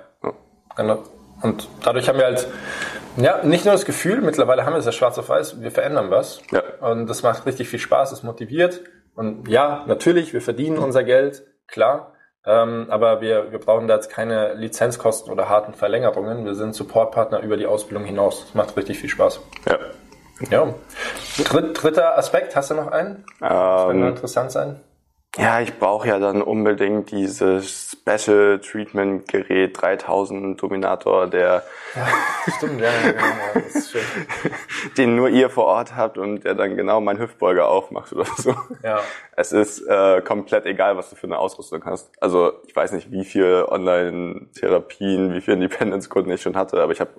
Genau. 0.75 1.03
Und 1.41 1.67
dadurch 1.83 2.07
haben 2.07 2.17
wir 2.17 2.25
halt, 2.25 2.47
ja, 3.17 3.43
nicht 3.43 3.65
nur 3.65 3.73
das 3.73 3.85
Gefühl, 3.85 4.21
mittlerweile 4.21 4.65
haben 4.65 4.73
wir 4.73 4.79
es 4.79 4.85
ja 4.85 4.91
schwarz 4.91 5.17
auf 5.17 5.29
weiß, 5.29 5.61
wir 5.61 5.71
verändern 5.71 6.09
was. 6.09 6.41
Ja. 6.51 6.63
Und 6.79 7.07
das 7.07 7.21
macht 7.21 7.45
richtig 7.45 7.69
viel 7.69 7.79
Spaß, 7.79 8.11
es 8.11 8.23
motiviert. 8.23 8.81
Und 9.15 9.47
ja, 9.47 9.83
natürlich, 9.87 10.33
wir 10.33 10.41
verdienen 10.41 10.77
unser 10.77 11.03
Geld, 11.03 11.43
klar. 11.67 12.13
Ähm, 12.45 12.87
aber 12.89 13.21
wir, 13.21 13.51
wir 13.51 13.59
brauchen 13.59 13.87
da 13.87 13.95
jetzt 13.95 14.09
keine 14.09 14.53
Lizenzkosten 14.55 15.31
oder 15.31 15.47
harten 15.47 15.73
Verlängerungen. 15.73 16.43
Wir 16.45 16.55
sind 16.55 16.75
Supportpartner 16.75 17.39
über 17.39 17.55
die 17.55 17.67
Ausbildung 17.67 18.05
hinaus. 18.05 18.45
Das 18.45 18.53
macht 18.53 18.75
richtig 18.75 18.99
viel 18.99 19.09
Spaß. 19.09 19.39
Ja. 19.69 19.77
Ja. 20.49 20.73
Dritt, 21.45 21.81
dritter 21.81 22.17
Aspekt, 22.17 22.55
hast 22.55 22.71
du 22.71 22.75
noch 22.75 22.87
einen? 22.87 23.25
Das 23.39 23.85
könnte 23.85 24.01
Ähm, 24.03 24.07
interessant 24.07 24.51
sein. 24.51 24.79
Ja, 25.37 25.61
ich 25.61 25.79
brauche 25.79 26.07
ja 26.07 26.19
dann 26.19 26.41
unbedingt 26.41 27.11
dieses 27.11 27.91
Special 27.91 28.59
Treatment 28.59 29.27
Gerät 29.27 29.81
3000 29.81 30.61
Dominator, 30.61 31.27
der, 31.27 31.63
Stimmt, 32.57 32.81
ja, 32.81 32.91
ja, 32.91 33.01
ja, 33.01 33.11
ja, 33.13 33.61
das 33.61 33.75
ist 33.75 33.91
schön. 33.91 34.01
den 34.97 35.15
nur 35.15 35.29
ihr 35.29 35.49
vor 35.49 35.65
Ort 35.65 35.95
habt 35.95 36.17
und 36.17 36.43
der 36.43 36.55
dann 36.55 36.75
genau 36.75 37.01
meinen 37.01 37.19
Hüftbeuger 37.19 37.67
aufmacht 37.67 38.13
oder 38.13 38.25
so. 38.37 38.55
Ja. 38.83 38.99
Es 39.35 39.51
ist 39.51 39.87
äh, 39.87 40.21
komplett 40.21 40.65
egal, 40.65 40.97
was 40.97 41.09
du 41.09 41.15
für 41.15 41.27
eine 41.27 41.37
Ausrüstung 41.37 41.83
hast. 41.85 42.11
Also 42.19 42.53
ich 42.67 42.75
weiß 42.75 42.91
nicht, 42.91 43.11
wie 43.11 43.25
viel 43.25 43.65
Online-Therapien, 43.67 45.33
wie 45.33 45.41
viel 45.41 45.55
Independence-Kunden 45.55 46.31
ich 46.31 46.41
schon 46.41 46.55
hatte, 46.55 46.81
aber 46.81 46.91
ich 46.91 46.99
habe 46.99 47.11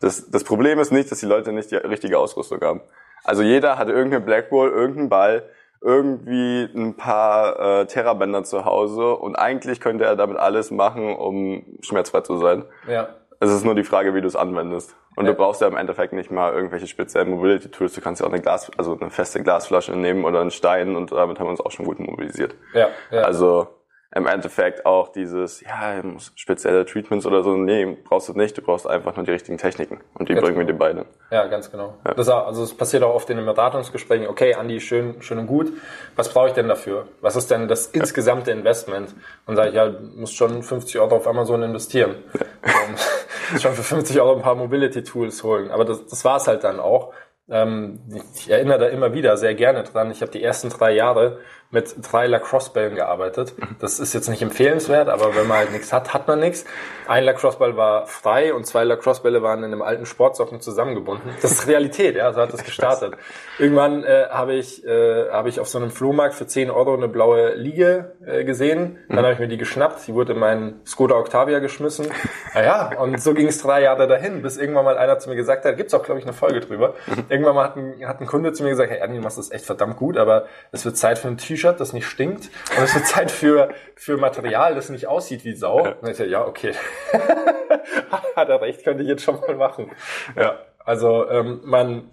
das, 0.00 0.30
das 0.30 0.44
Problem 0.44 0.78
ist 0.78 0.92
nicht, 0.92 1.10
dass 1.10 1.20
die 1.20 1.26
Leute 1.26 1.52
nicht 1.52 1.70
die 1.70 1.76
richtige 1.76 2.18
Ausrüstung 2.18 2.60
haben. 2.62 2.80
Also 3.22 3.42
jeder 3.42 3.76
hat 3.76 3.88
irgendeine 3.88 4.24
Blackball, 4.24 4.70
irgendeinen 4.70 5.10
Ball, 5.10 5.42
irgendwie 5.80 6.68
ein 6.74 6.94
paar 6.96 7.80
äh, 7.80 7.86
Terrabänder 7.86 8.44
zu 8.44 8.64
Hause 8.64 9.14
und 9.16 9.36
eigentlich 9.36 9.80
könnte 9.80 10.04
er 10.04 10.16
damit 10.16 10.38
alles 10.38 10.70
machen, 10.70 11.14
um 11.16 11.64
schmerzfrei 11.80 12.20
zu 12.20 12.36
sein. 12.36 12.64
Ja. 12.88 13.08
Es 13.40 13.50
ist 13.50 13.64
nur 13.64 13.74
die 13.74 13.84
Frage, 13.84 14.14
wie 14.14 14.20
du 14.20 14.26
es 14.26 14.36
anwendest. 14.36 14.94
Und 15.16 15.24
Ja. 15.24 15.32
du 15.32 15.36
brauchst 15.38 15.62
ja 15.62 15.66
im 15.66 15.76
Endeffekt 15.76 16.12
nicht 16.12 16.30
mal 16.30 16.52
irgendwelche 16.52 16.86
speziellen 16.86 17.30
Mobility-Tools. 17.30 17.94
Du 17.94 18.00
kannst 18.02 18.20
ja 18.20 18.26
auch 18.26 18.32
eine 18.32 18.42
Glas, 18.42 18.70
also 18.76 18.96
eine 19.00 19.08
feste 19.10 19.42
Glasflasche 19.42 19.92
nehmen 19.96 20.24
oder 20.26 20.40
einen 20.42 20.50
Stein 20.50 20.94
und 20.94 21.10
damit 21.12 21.38
haben 21.38 21.46
wir 21.46 21.50
uns 21.52 21.60
auch 21.60 21.70
schon 21.70 21.86
gut 21.86 21.98
mobilisiert. 21.98 22.54
Ja, 22.74 22.88
ja. 23.10 23.22
Also 23.22 23.68
im 24.12 24.26
Endeffekt 24.26 24.86
auch 24.86 25.08
dieses, 25.08 25.60
ja, 25.60 26.02
spezielle 26.34 26.84
Treatments 26.84 27.26
oder 27.26 27.44
so, 27.44 27.54
nee, 27.56 27.96
brauchst 28.04 28.28
du 28.28 28.32
nicht. 28.32 28.58
Du 28.58 28.62
brauchst 28.62 28.86
einfach 28.86 29.14
nur 29.14 29.24
die 29.24 29.30
richtigen 29.30 29.56
Techniken. 29.56 30.00
Und 30.14 30.28
die 30.28 30.34
Ganz 30.34 30.44
bringen 30.44 30.58
wir 30.58 30.64
dir 30.66 30.74
beide. 30.74 31.06
Ja, 31.30 31.46
ganz 31.46 31.70
genau. 31.70 31.94
Das, 32.02 32.26
ist 32.26 32.28
auch- 32.28 32.46
also 32.48 32.64
es 32.64 32.74
passiert 32.76 33.04
auch 33.04 33.14
oft 33.14 33.30
in 33.30 33.36
den 33.36 33.46
Beratungsgesprächen, 33.46 34.26
okay, 34.26 34.54
Andi, 34.54 34.80
schön, 34.80 35.22
schön 35.22 35.38
und 35.38 35.46
gut. 35.46 35.72
Was 36.16 36.28
brauche 36.32 36.48
ich 36.48 36.54
denn 36.54 36.66
dafür? 36.66 37.06
Was 37.20 37.36
ist 37.36 37.52
denn 37.52 37.68
das 37.68 37.86
insgesamte 37.86 38.50
Investment? 38.50 39.14
Und 39.46 39.54
sage 39.54 39.68
ich, 39.68 39.74
ja, 39.76 39.88
du 39.88 40.00
musst 40.16 40.34
schon 40.36 40.62
50 40.64 40.98
Euro 40.98 41.14
auf 41.16 41.28
Amazon 41.28 41.62
investieren. 41.62 42.16
Und 42.62 43.60
schon 43.60 43.74
für 43.74 43.82
50 43.84 44.20
Euro 44.20 44.34
ein 44.34 44.42
paar 44.42 44.56
Mobility-Tools 44.56 45.44
holen. 45.44 45.70
Aber 45.70 45.84
das, 45.84 46.04
das 46.06 46.24
war 46.24 46.38
es 46.38 46.48
halt 46.48 46.64
dann 46.64 46.80
auch. 46.80 47.12
Ähm, 47.48 48.00
ich 48.34 48.50
erinnere 48.50 48.78
da 48.78 48.86
immer 48.86 49.12
wieder 49.12 49.36
sehr 49.36 49.54
gerne 49.54 49.82
dran. 49.84 50.10
Ich 50.10 50.20
habe 50.22 50.30
die 50.32 50.42
ersten 50.42 50.68
drei 50.68 50.92
Jahre 50.92 51.38
mit 51.70 51.94
drei 52.02 52.26
Lacrosse-Bällen 52.26 52.96
gearbeitet. 52.96 53.54
Das 53.78 54.00
ist 54.00 54.12
jetzt 54.12 54.28
nicht 54.28 54.42
empfehlenswert, 54.42 55.08
aber 55.08 55.36
wenn 55.36 55.46
man 55.46 55.58
halt 55.58 55.72
nichts 55.72 55.92
hat, 55.92 56.12
hat 56.12 56.26
man 56.26 56.40
nichts. 56.40 56.64
Ein 57.06 57.24
Lacrosse-Ball 57.24 57.76
war 57.76 58.06
frei 58.06 58.52
und 58.52 58.66
zwei 58.66 58.84
Lacrosse-Bälle 58.84 59.42
waren 59.42 59.60
in 59.60 59.72
einem 59.72 59.82
alten 59.82 60.06
Sportsocken 60.06 60.60
zusammengebunden. 60.60 61.30
Das 61.42 61.52
ist 61.52 61.66
Realität, 61.66 62.16
ja, 62.16 62.32
so 62.32 62.40
hat 62.40 62.52
das 62.52 62.64
gestartet. 62.64 63.14
Irgendwann 63.58 64.04
äh, 64.04 64.26
habe 64.30 64.54
ich, 64.54 64.84
äh, 64.84 65.30
habe 65.30 65.48
ich 65.48 65.60
auf 65.60 65.68
so 65.68 65.78
einem 65.78 65.90
Flohmarkt 65.90 66.34
für 66.34 66.46
10 66.46 66.70
Euro 66.70 66.94
eine 66.94 67.08
blaue 67.08 67.54
Liege 67.54 68.16
äh, 68.26 68.44
gesehen. 68.44 68.98
Dann 69.08 69.18
habe 69.18 69.32
ich 69.32 69.38
mir 69.38 69.48
die 69.48 69.56
geschnappt. 69.56 70.06
Die 70.06 70.14
wurde 70.14 70.32
in 70.32 70.38
meinen 70.38 70.80
Skoda 70.86 71.16
Octavia 71.16 71.58
geschmissen. 71.60 72.08
Naja, 72.52 72.98
und 72.98 73.22
so 73.22 73.32
ging 73.32 73.46
es 73.46 73.62
drei 73.62 73.82
Jahre 73.82 74.08
dahin, 74.08 74.42
bis 74.42 74.56
irgendwann 74.56 74.84
mal 74.84 74.98
einer 74.98 75.18
zu 75.20 75.28
mir 75.28 75.36
gesagt 75.36 75.64
hat, 75.64 75.76
gibt's 75.76 75.94
auch, 75.94 76.02
glaube 76.02 76.18
ich, 76.18 76.26
eine 76.26 76.34
Folge 76.34 76.58
drüber. 76.60 76.94
Irgendwann 77.28 77.54
mal 77.54 77.64
hat 77.64 77.76
ein, 77.76 78.06
hat 78.06 78.20
ein 78.20 78.26
Kunde 78.26 78.52
zu 78.52 78.64
mir 78.64 78.70
gesagt, 78.70 78.90
hey, 78.90 79.00
Andi, 79.00 79.16
du 79.16 79.22
machst 79.22 79.38
das 79.38 79.52
echt 79.52 79.64
verdammt 79.64 79.96
gut, 79.96 80.16
aber 80.16 80.46
es 80.72 80.84
wird 80.84 80.96
Zeit 80.96 81.18
für 81.18 81.28
ein 81.28 81.38
T-Shirt, 81.38 81.59
das 81.64 81.92
nicht 81.92 82.06
stinkt. 82.06 82.50
Und 82.76 82.84
es 82.84 82.94
wird 82.94 83.06
Zeit 83.06 83.30
für, 83.30 83.70
für 83.94 84.16
Material, 84.16 84.74
das 84.74 84.88
nicht 84.88 85.06
aussieht 85.06 85.44
wie 85.44 85.54
Sau. 85.54 85.82
Und 85.82 86.08
ich 86.08 86.16
dachte, 86.16 86.26
ja, 86.26 86.46
okay. 86.46 86.72
hat 88.36 88.48
er 88.48 88.60
recht, 88.60 88.84
könnte 88.84 89.02
ich 89.02 89.08
jetzt 89.08 89.22
schon 89.22 89.40
mal 89.40 89.54
machen. 89.54 89.90
Ja, 90.36 90.58
also 90.84 91.28
ähm, 91.28 91.60
man 91.64 92.10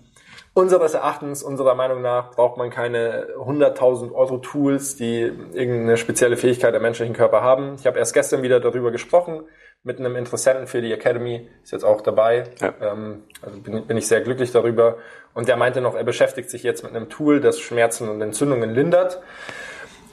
unseres 0.54 0.96
Erachtens, 0.96 1.44
unserer 1.44 1.76
Meinung 1.76 2.02
nach, 2.02 2.32
braucht 2.32 2.58
man 2.58 2.72
keine 2.72 3.28
100.000 3.38 4.12
Euro 4.12 4.38
Tools, 4.38 4.96
die 4.96 5.22
irgendeine 5.22 5.98
spezielle 5.98 6.36
Fähigkeit 6.36 6.74
der 6.74 6.82
menschlichen 6.82 7.16
Körper 7.16 7.42
haben. 7.42 7.76
Ich 7.80 7.86
habe 7.86 8.00
erst 8.00 8.14
gestern 8.14 8.42
wieder 8.42 8.60
darüber 8.60 8.92
gesprochen 8.92 9.44
mit 9.84 10.00
einem 10.00 10.16
Interessenten 10.16 10.68
für 10.68 10.82
die 10.82 10.92
Academy, 10.92 11.50
ist 11.64 11.72
jetzt 11.72 11.86
auch 11.86 12.02
dabei. 12.02 12.46
Ja. 12.60 12.74
Ähm, 12.82 13.24
also 13.42 13.60
bin, 13.60 13.86
bin 13.88 13.98
ich 13.98 14.08
sehr 14.08 14.22
glücklich 14.22 14.52
darüber. 14.52 14.98
Und 15.34 15.48
der 15.48 15.56
meinte 15.56 15.82
noch, 15.82 15.96
er 15.96 16.04
beschäftigt 16.04 16.50
sich 16.50 16.64
jetzt 16.64 16.84
mit 16.84 16.96
einem 16.96 17.10
Tool, 17.10 17.40
das 17.40 17.60
Schmerzen 17.60 18.10
und 18.10 18.22
Entzündungen 18.22 18.72
lindert. 18.72 19.22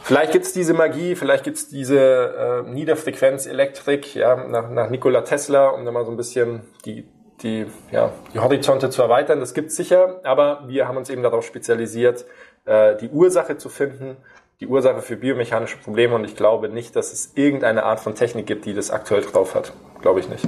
Vielleicht 0.03 0.33
gibt's 0.33 0.53
diese 0.53 0.75
Magie, 0.75 1.17
vielleicht 1.17 1.45
gibt's 1.45 1.69
diese 1.69 2.65
äh, 2.67 2.71
Niederfrequenz-Elektrik, 2.71 4.15
ja, 4.15 4.37
nach, 4.37 4.69
nach 4.69 4.91
Nikola 4.91 5.23
Tesla, 5.23 5.69
um 5.69 5.87
da 5.87 5.93
mal 5.93 6.05
so 6.05 6.11
ein 6.11 6.19
bisschen 6.19 6.61
die, 6.85 7.09
die, 7.41 7.65
ja, 7.91 8.13
die 8.35 8.39
Horizonte 8.39 8.91
zu 8.91 9.01
erweitern. 9.01 9.41
Das 9.41 9.55
gibt's 9.55 9.77
sicher, 9.77 10.21
aber 10.23 10.65
wir 10.67 10.87
haben 10.89 10.99
uns 10.99 11.09
eben 11.09 11.23
darauf 11.23 11.47
spezialisiert, 11.47 12.27
äh, 12.67 12.97
die 12.97 13.09
Ursache 13.09 13.57
zu 13.57 13.71
finden, 13.71 14.19
die 14.61 14.67
Ursache 14.67 15.01
für 15.03 15.17
biomechanische 15.17 15.77
Probleme 15.79 16.15
und 16.15 16.25
ich 16.25 16.37
glaube 16.37 16.69
nicht, 16.69 16.95
dass 16.97 17.13
es 17.13 17.33
irgendeine 17.35 17.83
Art 17.85 18.01
von 18.01 18.15
Technik 18.15 18.47
gibt, 18.47 18.65
die 18.65 18.75
das 18.75 18.91
aktuell 18.91 19.23
drauf 19.23 19.55
hat. 19.55 19.73
Glaube 20.01 20.21
ich 20.21 20.29
nicht. 20.29 20.45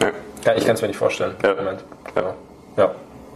Ja. 0.00 0.10
Ja, 0.44 0.54
ich 0.54 0.64
kann 0.66 0.74
es 0.74 0.82
mir 0.82 0.88
nicht 0.88 0.96
vorstellen. 0.96 1.36
Ja. 1.42 1.52
Im 1.52 1.56
Moment. 1.58 1.84
Ja. 2.16 2.34
Ja. 2.76 2.94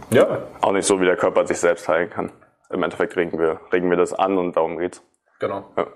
Ja, 0.09 0.43
Auch 0.61 0.71
nicht 0.71 0.85
so, 0.85 1.01
wie 1.01 1.05
der 1.05 1.17
Körper 1.17 1.45
sich 1.45 1.59
selbst 1.59 1.87
heilen 1.89 2.09
kann. 2.09 2.31
Im 2.69 2.81
Endeffekt 2.81 3.15
regen 3.17 3.37
wir, 3.39 3.59
regen 3.73 3.89
wir 3.89 3.97
das 3.97 4.13
an 4.13 4.37
und 4.37 4.55
darum 4.55 4.77
geht's. 4.77 5.01
genau. 5.39 5.65
Ja. 5.77 5.87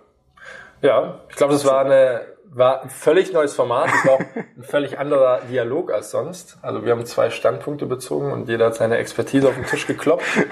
Ja, 0.81 1.19
ich 1.29 1.35
glaube, 1.35 1.53
das 1.53 1.63
war 1.65 1.85
eine 1.85 2.21
war 2.53 2.83
ein 2.83 2.89
völlig 2.89 3.31
neues 3.31 3.55
Format. 3.55 3.89
Es 3.93 4.05
war 4.05 4.15
auch 4.15 4.19
ein 4.35 4.63
völlig 4.63 4.99
anderer 4.99 5.39
Dialog 5.49 5.91
als 5.91 6.11
sonst. 6.11 6.57
Also 6.61 6.83
wir 6.83 6.91
haben 6.91 7.05
zwei 7.05 7.29
Standpunkte 7.29 7.85
bezogen 7.85 8.31
und 8.31 8.49
jeder 8.49 8.67
hat 8.67 8.75
seine 8.75 8.97
Expertise 8.97 9.47
auf 9.47 9.55
den 9.55 9.65
Tisch 9.65 9.87
geklopft. 9.87 10.27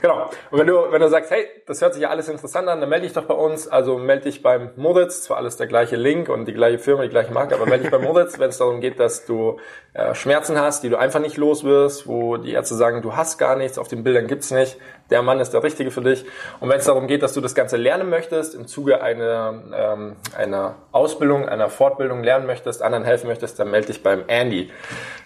Genau. 0.00 0.30
Und 0.50 0.58
wenn 0.58 0.66
du, 0.66 0.90
wenn 0.90 1.00
du 1.00 1.08
sagst, 1.08 1.30
hey, 1.30 1.46
das 1.66 1.80
hört 1.80 1.94
sich 1.94 2.02
ja 2.02 2.08
alles 2.08 2.28
interessant 2.28 2.66
an, 2.66 2.80
dann 2.80 2.88
melde 2.88 3.06
dich 3.06 3.12
doch 3.12 3.26
bei 3.26 3.34
uns. 3.34 3.68
Also 3.68 3.98
melde 3.98 4.24
dich 4.24 4.42
beim 4.42 4.70
Moritz, 4.74 5.22
zwar 5.22 5.36
alles 5.36 5.58
der 5.58 5.68
gleiche 5.68 5.94
Link 5.94 6.28
und 6.28 6.46
die 6.46 6.54
gleiche 6.54 6.80
Firma, 6.80 7.02
die 7.02 7.08
gleiche 7.08 7.32
Marke, 7.32 7.54
aber 7.54 7.66
melde 7.66 7.82
dich 7.82 7.92
beim 7.92 8.02
Moritz, 8.02 8.40
wenn 8.40 8.48
es 8.48 8.58
darum 8.58 8.80
geht, 8.80 8.98
dass 8.98 9.26
du 9.26 9.60
äh, 9.92 10.12
Schmerzen 10.14 10.58
hast, 10.58 10.82
die 10.82 10.88
du 10.88 10.96
einfach 10.96 11.20
nicht 11.20 11.36
los 11.36 11.62
wirst, 11.62 12.08
wo 12.08 12.36
die 12.36 12.52
Ärzte 12.52 12.74
sagen, 12.74 13.00
du 13.00 13.14
hast 13.14 13.38
gar 13.38 13.54
nichts, 13.54 13.78
auf 13.78 13.86
den 13.86 14.02
Bildern 14.02 14.26
gibt's 14.26 14.50
nicht. 14.50 14.76
Der 15.12 15.20
Mann 15.22 15.40
ist 15.40 15.50
der 15.50 15.62
Richtige 15.62 15.90
für 15.90 16.00
dich. 16.00 16.24
Und 16.58 16.70
wenn 16.70 16.78
es 16.78 16.86
darum 16.86 17.06
geht, 17.06 17.22
dass 17.22 17.34
du 17.34 17.42
das 17.42 17.54
Ganze 17.54 17.76
lernen 17.76 18.08
möchtest, 18.08 18.54
im 18.54 18.66
Zuge 18.66 19.02
einer, 19.02 19.62
ähm, 19.74 20.16
einer 20.34 20.76
Ausbildung, 20.90 21.46
einer 21.46 21.68
Fortbildung 21.68 22.24
lernen 22.24 22.46
möchtest, 22.46 22.80
anderen 22.82 23.04
helfen 23.04 23.28
möchtest, 23.28 23.58
dann 23.58 23.70
melde 23.70 23.88
dich 23.88 24.02
beim 24.02 24.24
Andy. 24.26 24.70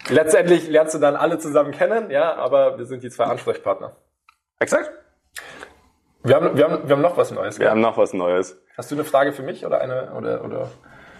Letztendlich 0.09 0.67
lernst 0.67 0.93
du 0.93 0.99
dann 0.99 1.15
alle 1.15 1.39
zusammen 1.39 1.71
kennen, 1.71 2.11
ja, 2.11 2.35
aber 2.35 2.77
wir 2.77 2.85
sind 2.85 3.01
die 3.01 3.09
zwei 3.09 3.23
Ansprechpartner. 3.23 3.95
Exakt. 4.59 4.91
Wir 6.23 6.35
haben, 6.35 6.57
wir 6.57 6.65
haben, 6.65 6.89
wir 6.89 6.95
haben 6.95 7.01
noch 7.01 7.15
was 7.15 7.31
Neues. 7.31 7.57
Wir 7.57 7.65
gell? 7.65 7.71
haben 7.71 7.81
noch 7.81 7.97
was 7.97 8.13
Neues. 8.13 8.57
Hast 8.75 8.91
du 8.91 8.95
eine 8.95 9.05
Frage 9.05 9.31
für 9.31 9.43
mich 9.43 9.65
oder 9.65 9.79
eine 9.79 10.11
oder 10.11 10.43
oder? 10.43 10.67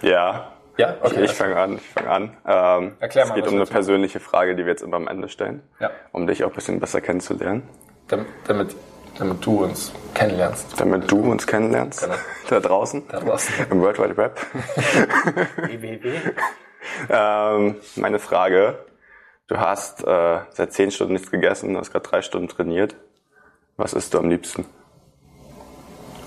Ja. 0.02 0.52
Ja, 0.76 0.96
Okay, 1.02 1.24
ich 1.24 1.32
fange 1.32 1.56
an. 1.56 1.78
Ich 1.78 1.90
fange 1.90 2.10
an. 2.10 2.24
Ähm, 2.46 2.98
Erklär 3.00 3.24
es 3.24 3.30
mal, 3.30 3.36
geht 3.36 3.46
was 3.46 3.52
um 3.52 3.58
eine 3.58 3.66
persönliche 3.66 4.20
Frage, 4.20 4.56
die 4.56 4.66
wir 4.66 4.72
jetzt 4.72 4.84
immer 4.84 4.98
am 4.98 5.08
Ende 5.08 5.28
stellen, 5.30 5.64
Ja, 5.80 5.90
um 6.12 6.28
dich 6.28 6.44
auch 6.44 6.50
ein 6.50 6.54
bisschen 6.56 6.80
besser 6.80 7.02
kennenzulernen, 7.02 7.64
damit, 8.08 8.76
damit, 9.18 9.46
du 9.46 9.64
uns 9.64 9.92
kennenlernst. 10.14 10.80
damit 10.80 11.10
du 11.12 11.20
uns 11.20 11.46
kennenlernst 11.48 12.02
Genau. 12.04 12.16
da 12.50 12.60
draußen 12.60 13.04
Da 13.08 13.20
draußen. 13.20 13.54
im 13.70 13.82
World 13.82 14.00
Wide 14.00 14.18
Web. 14.18 14.40
www. 15.58 16.20
ähm, 17.10 17.76
meine 17.96 18.20
Frage: 18.20 18.78
Du 19.48 19.58
hast 19.60 20.04
äh, 20.06 20.40
seit 20.52 20.74
zehn 20.74 20.92
Stunden 20.92 21.14
nichts 21.14 21.32
gegessen, 21.32 21.78
hast 21.78 21.92
gerade 21.92 22.08
drei 22.08 22.22
Stunden 22.22 22.48
trainiert. 22.48 22.96
Was 23.78 23.94
isst 23.94 24.14
du 24.14 24.20
am 24.20 24.30
liebsten? 24.30 24.66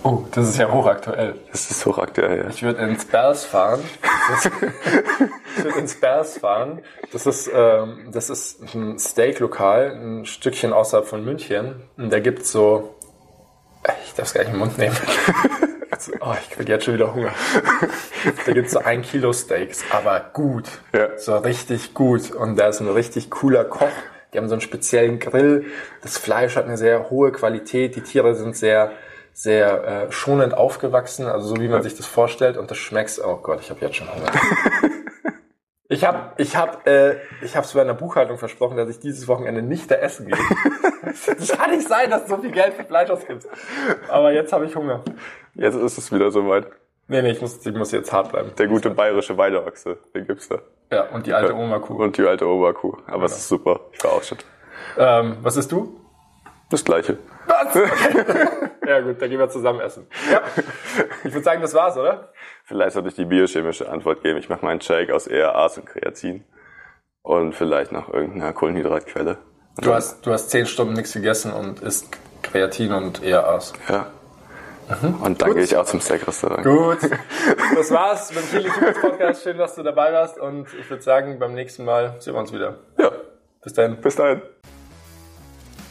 Oh, 0.03 0.25
das 0.33 0.49
ist 0.49 0.59
ja 0.59 0.73
hochaktuell. 0.73 1.35
Das 1.51 1.71
ist 1.71 1.85
hochaktuell. 1.85 2.39
Ja. 2.45 2.49
Ich 2.49 2.63
würde 2.63 2.81
ins 2.83 3.05
Bers 3.05 3.45
fahren. 3.45 3.81
Das 4.31 4.47
ist, 4.47 4.53
ich 5.57 5.65
würde 5.65 5.79
ins 5.79 6.01
Bers 6.01 6.39
fahren. 6.39 6.81
Das 7.13 7.27
ist, 7.27 7.51
ähm, 7.53 8.09
das 8.11 8.31
ist 8.31 8.75
ein 8.75 8.99
Steak-Lokal, 8.99 9.91
ein 9.93 10.25
Stückchen 10.27 10.73
außerhalb 10.73 11.07
von 11.07 11.25
München. 11.25 11.83
Und 11.99 12.11
da 12.13 12.21
gibt's 12.21 12.51
so, 12.51 12.95
ich 14.07 14.15
darf 14.15 14.29
es 14.29 14.35
gar 14.35 14.43
nicht 14.43 14.53
im 14.53 14.59
Mund 14.59 14.79
nehmen. 14.79 14.97
Also, 15.93 16.13
Oh, 16.21 16.35
ich 16.41 16.51
krieg 16.51 16.69
jetzt 16.69 16.85
schon 16.85 16.95
wieder 16.95 17.13
Hunger. 17.13 17.33
Da 18.47 18.53
gibt's 18.53 18.73
so 18.73 18.79
ein 18.79 19.03
Kilo 19.03 19.33
Steaks, 19.33 19.83
aber 19.91 20.31
gut. 20.33 20.65
Ja. 20.93 21.19
So 21.19 21.37
richtig 21.37 21.95
gut. 21.95 22.31
Und 22.31 22.57
da 22.57 22.69
ist 22.69 22.81
ein 22.81 22.89
richtig 22.89 23.29
cooler 23.29 23.65
Koch. 23.65 23.91
Die 24.33 24.39
haben 24.39 24.49
so 24.49 24.55
einen 24.55 24.61
speziellen 24.61 25.19
Grill. 25.19 25.67
Das 26.01 26.17
Fleisch 26.17 26.55
hat 26.55 26.67
eine 26.67 26.77
sehr 26.77 27.11
hohe 27.11 27.33
Qualität. 27.33 27.97
Die 27.97 28.03
Tiere 28.03 28.37
sind 28.37 28.57
sehr, 28.57 28.93
sehr 29.41 29.85
äh, 29.85 30.13
schonend 30.13 30.53
aufgewachsen, 30.55 31.27
also 31.27 31.49
so 31.49 31.61
wie 31.63 31.69
man 31.69 31.83
sich 31.83 31.95
das 31.97 32.05
vorstellt. 32.07 32.59
Und 32.59 32.71
das 32.71 32.77
schmeckt. 32.79 33.19
Oh 33.25 33.37
Gott, 33.37 33.61
ich 33.63 33.71
habe 33.71 33.81
jetzt 33.81 33.97
schon 33.97 34.09
Hunger. 34.15 34.31
Ich 35.93 36.05
habe 36.05 36.35
ich 36.37 36.55
hab, 36.55 36.87
äh, 36.87 37.17
ich 37.43 37.57
hab's 37.57 37.73
bei 37.73 37.81
einer 37.81 37.95
Buchhaltung 37.95 38.39
versprochen, 38.39 38.77
dass 38.77 38.89
ich 38.89 39.01
dieses 39.01 39.27
Wochenende 39.27 39.61
nicht 39.61 39.91
da 39.91 39.97
essen 39.97 40.27
gehe. 40.29 40.37
Das 41.03 41.49
kann 41.49 41.71
nicht 41.73 41.89
sein, 41.89 42.09
dass 42.11 42.27
du 42.27 42.37
so 42.37 42.43
viel 42.43 42.53
Geld 42.53 42.75
für 42.75 42.85
Fleisch 42.85 43.11
ausgibst. 43.11 43.49
Aber 44.09 44.31
jetzt 44.31 44.53
habe 44.53 44.67
ich 44.67 44.77
Hunger. 44.77 45.03
Jetzt 45.55 45.75
ist 45.75 45.99
es 45.99 46.13
wieder 46.13 46.31
soweit. 46.31 46.69
Nee, 47.09 47.23
nee, 47.23 47.31
ich 47.33 47.41
muss, 47.41 47.67
ich 47.67 47.75
muss 47.75 47.91
jetzt 47.91 48.13
hart 48.13 48.31
bleiben. 48.31 48.53
Der 48.57 48.69
gute 48.69 48.91
bayerische 48.91 49.37
Weideochse, 49.37 49.99
den 50.15 50.29
gibt's 50.29 50.49
da. 50.49 50.61
Ja, 50.93 51.09
und 51.09 51.27
die 51.27 51.35
alte 51.35 51.57
Oma-Kuh. 51.57 51.95
Und 52.01 52.17
die 52.17 52.23
alte 52.25 52.47
Oberkuh. 52.47 52.93
Aber 53.07 53.15
Genau. 53.15 53.25
es 53.25 53.33
ist 53.39 53.49
super. 53.49 53.81
Ich 53.93 54.05
war 54.05 54.13
auch 54.13 54.23
schon. 54.23 54.39
Ähm, 54.97 55.39
was 55.43 55.57
ist 55.57 55.73
du? 55.73 56.00
Das 56.71 56.85
gleiche. 56.85 57.19
Was? 57.47 57.75
ja 58.87 59.01
gut, 59.01 59.21
dann 59.21 59.29
gehen 59.29 59.39
wir 59.39 59.49
zusammen 59.49 59.81
essen. 59.81 60.07
Ja. 60.31 60.41
Ich 61.25 61.33
würde 61.33 61.45
sagen, 61.45 61.61
das 61.61 61.75
war's, 61.75 61.97
oder? 61.97 62.33
Vielleicht 62.65 62.93
sollte 62.93 63.09
ich 63.09 63.15
die 63.17 63.25
biochemische 63.25 63.91
Antwort 63.91 64.23
geben. 64.23 64.39
Ich 64.39 64.49
mache 64.49 64.65
meinen 64.65 64.81
Shake 64.81 65.11
aus 65.11 65.27
ERAs 65.27 65.79
und 65.79 65.87
Kreatin. 65.87 66.45
Und 67.23 67.55
vielleicht 67.55 67.93
noch 67.93 68.13
irgendeiner 68.13 68.53
Kohlenhydratquelle. 68.53 69.39
Und 69.77 69.87
Du 69.87 69.93
hast, 69.93 70.25
du 70.25 70.33
hast 70.33 70.51
zehn 70.51 70.67
Stunden 70.67 70.95
nichts 70.95 71.13
gegessen 71.13 71.53
und 71.53 71.81
isst 71.81 72.07
Kreatin 72.43 72.93
und 72.93 73.23
ERAs. 73.23 73.73
Ja. 73.89 74.07
Und 75.23 75.41
dann 75.43 75.55
gehe 75.55 75.63
ich 75.63 75.77
auch 75.77 75.85
zum 75.85 76.01
Steak-Restaurant. 76.01 76.65
Gut. 76.65 76.99
Das 77.75 77.91
war's 77.93 78.33
beim 78.35 78.43
Chili 78.51 78.69
Humans 78.69 79.01
Podcast. 79.01 79.43
Schön, 79.45 79.57
dass 79.57 79.75
du 79.77 79.83
dabei 79.85 80.13
warst 80.13 80.39
und 80.39 80.67
ich 80.75 80.91
würde 80.91 81.03
sagen, 81.03 81.39
beim 81.39 81.55
nächsten 81.55 81.85
Mal 81.85 82.17
sehen 82.19 82.35
wir 82.35 82.41
uns 82.41 82.53
wieder. 82.53 82.79
Ja, 82.99 83.13
Bis 83.63 83.73
dann. 83.75 84.01
bis 84.01 84.17
dahin. 84.17 84.43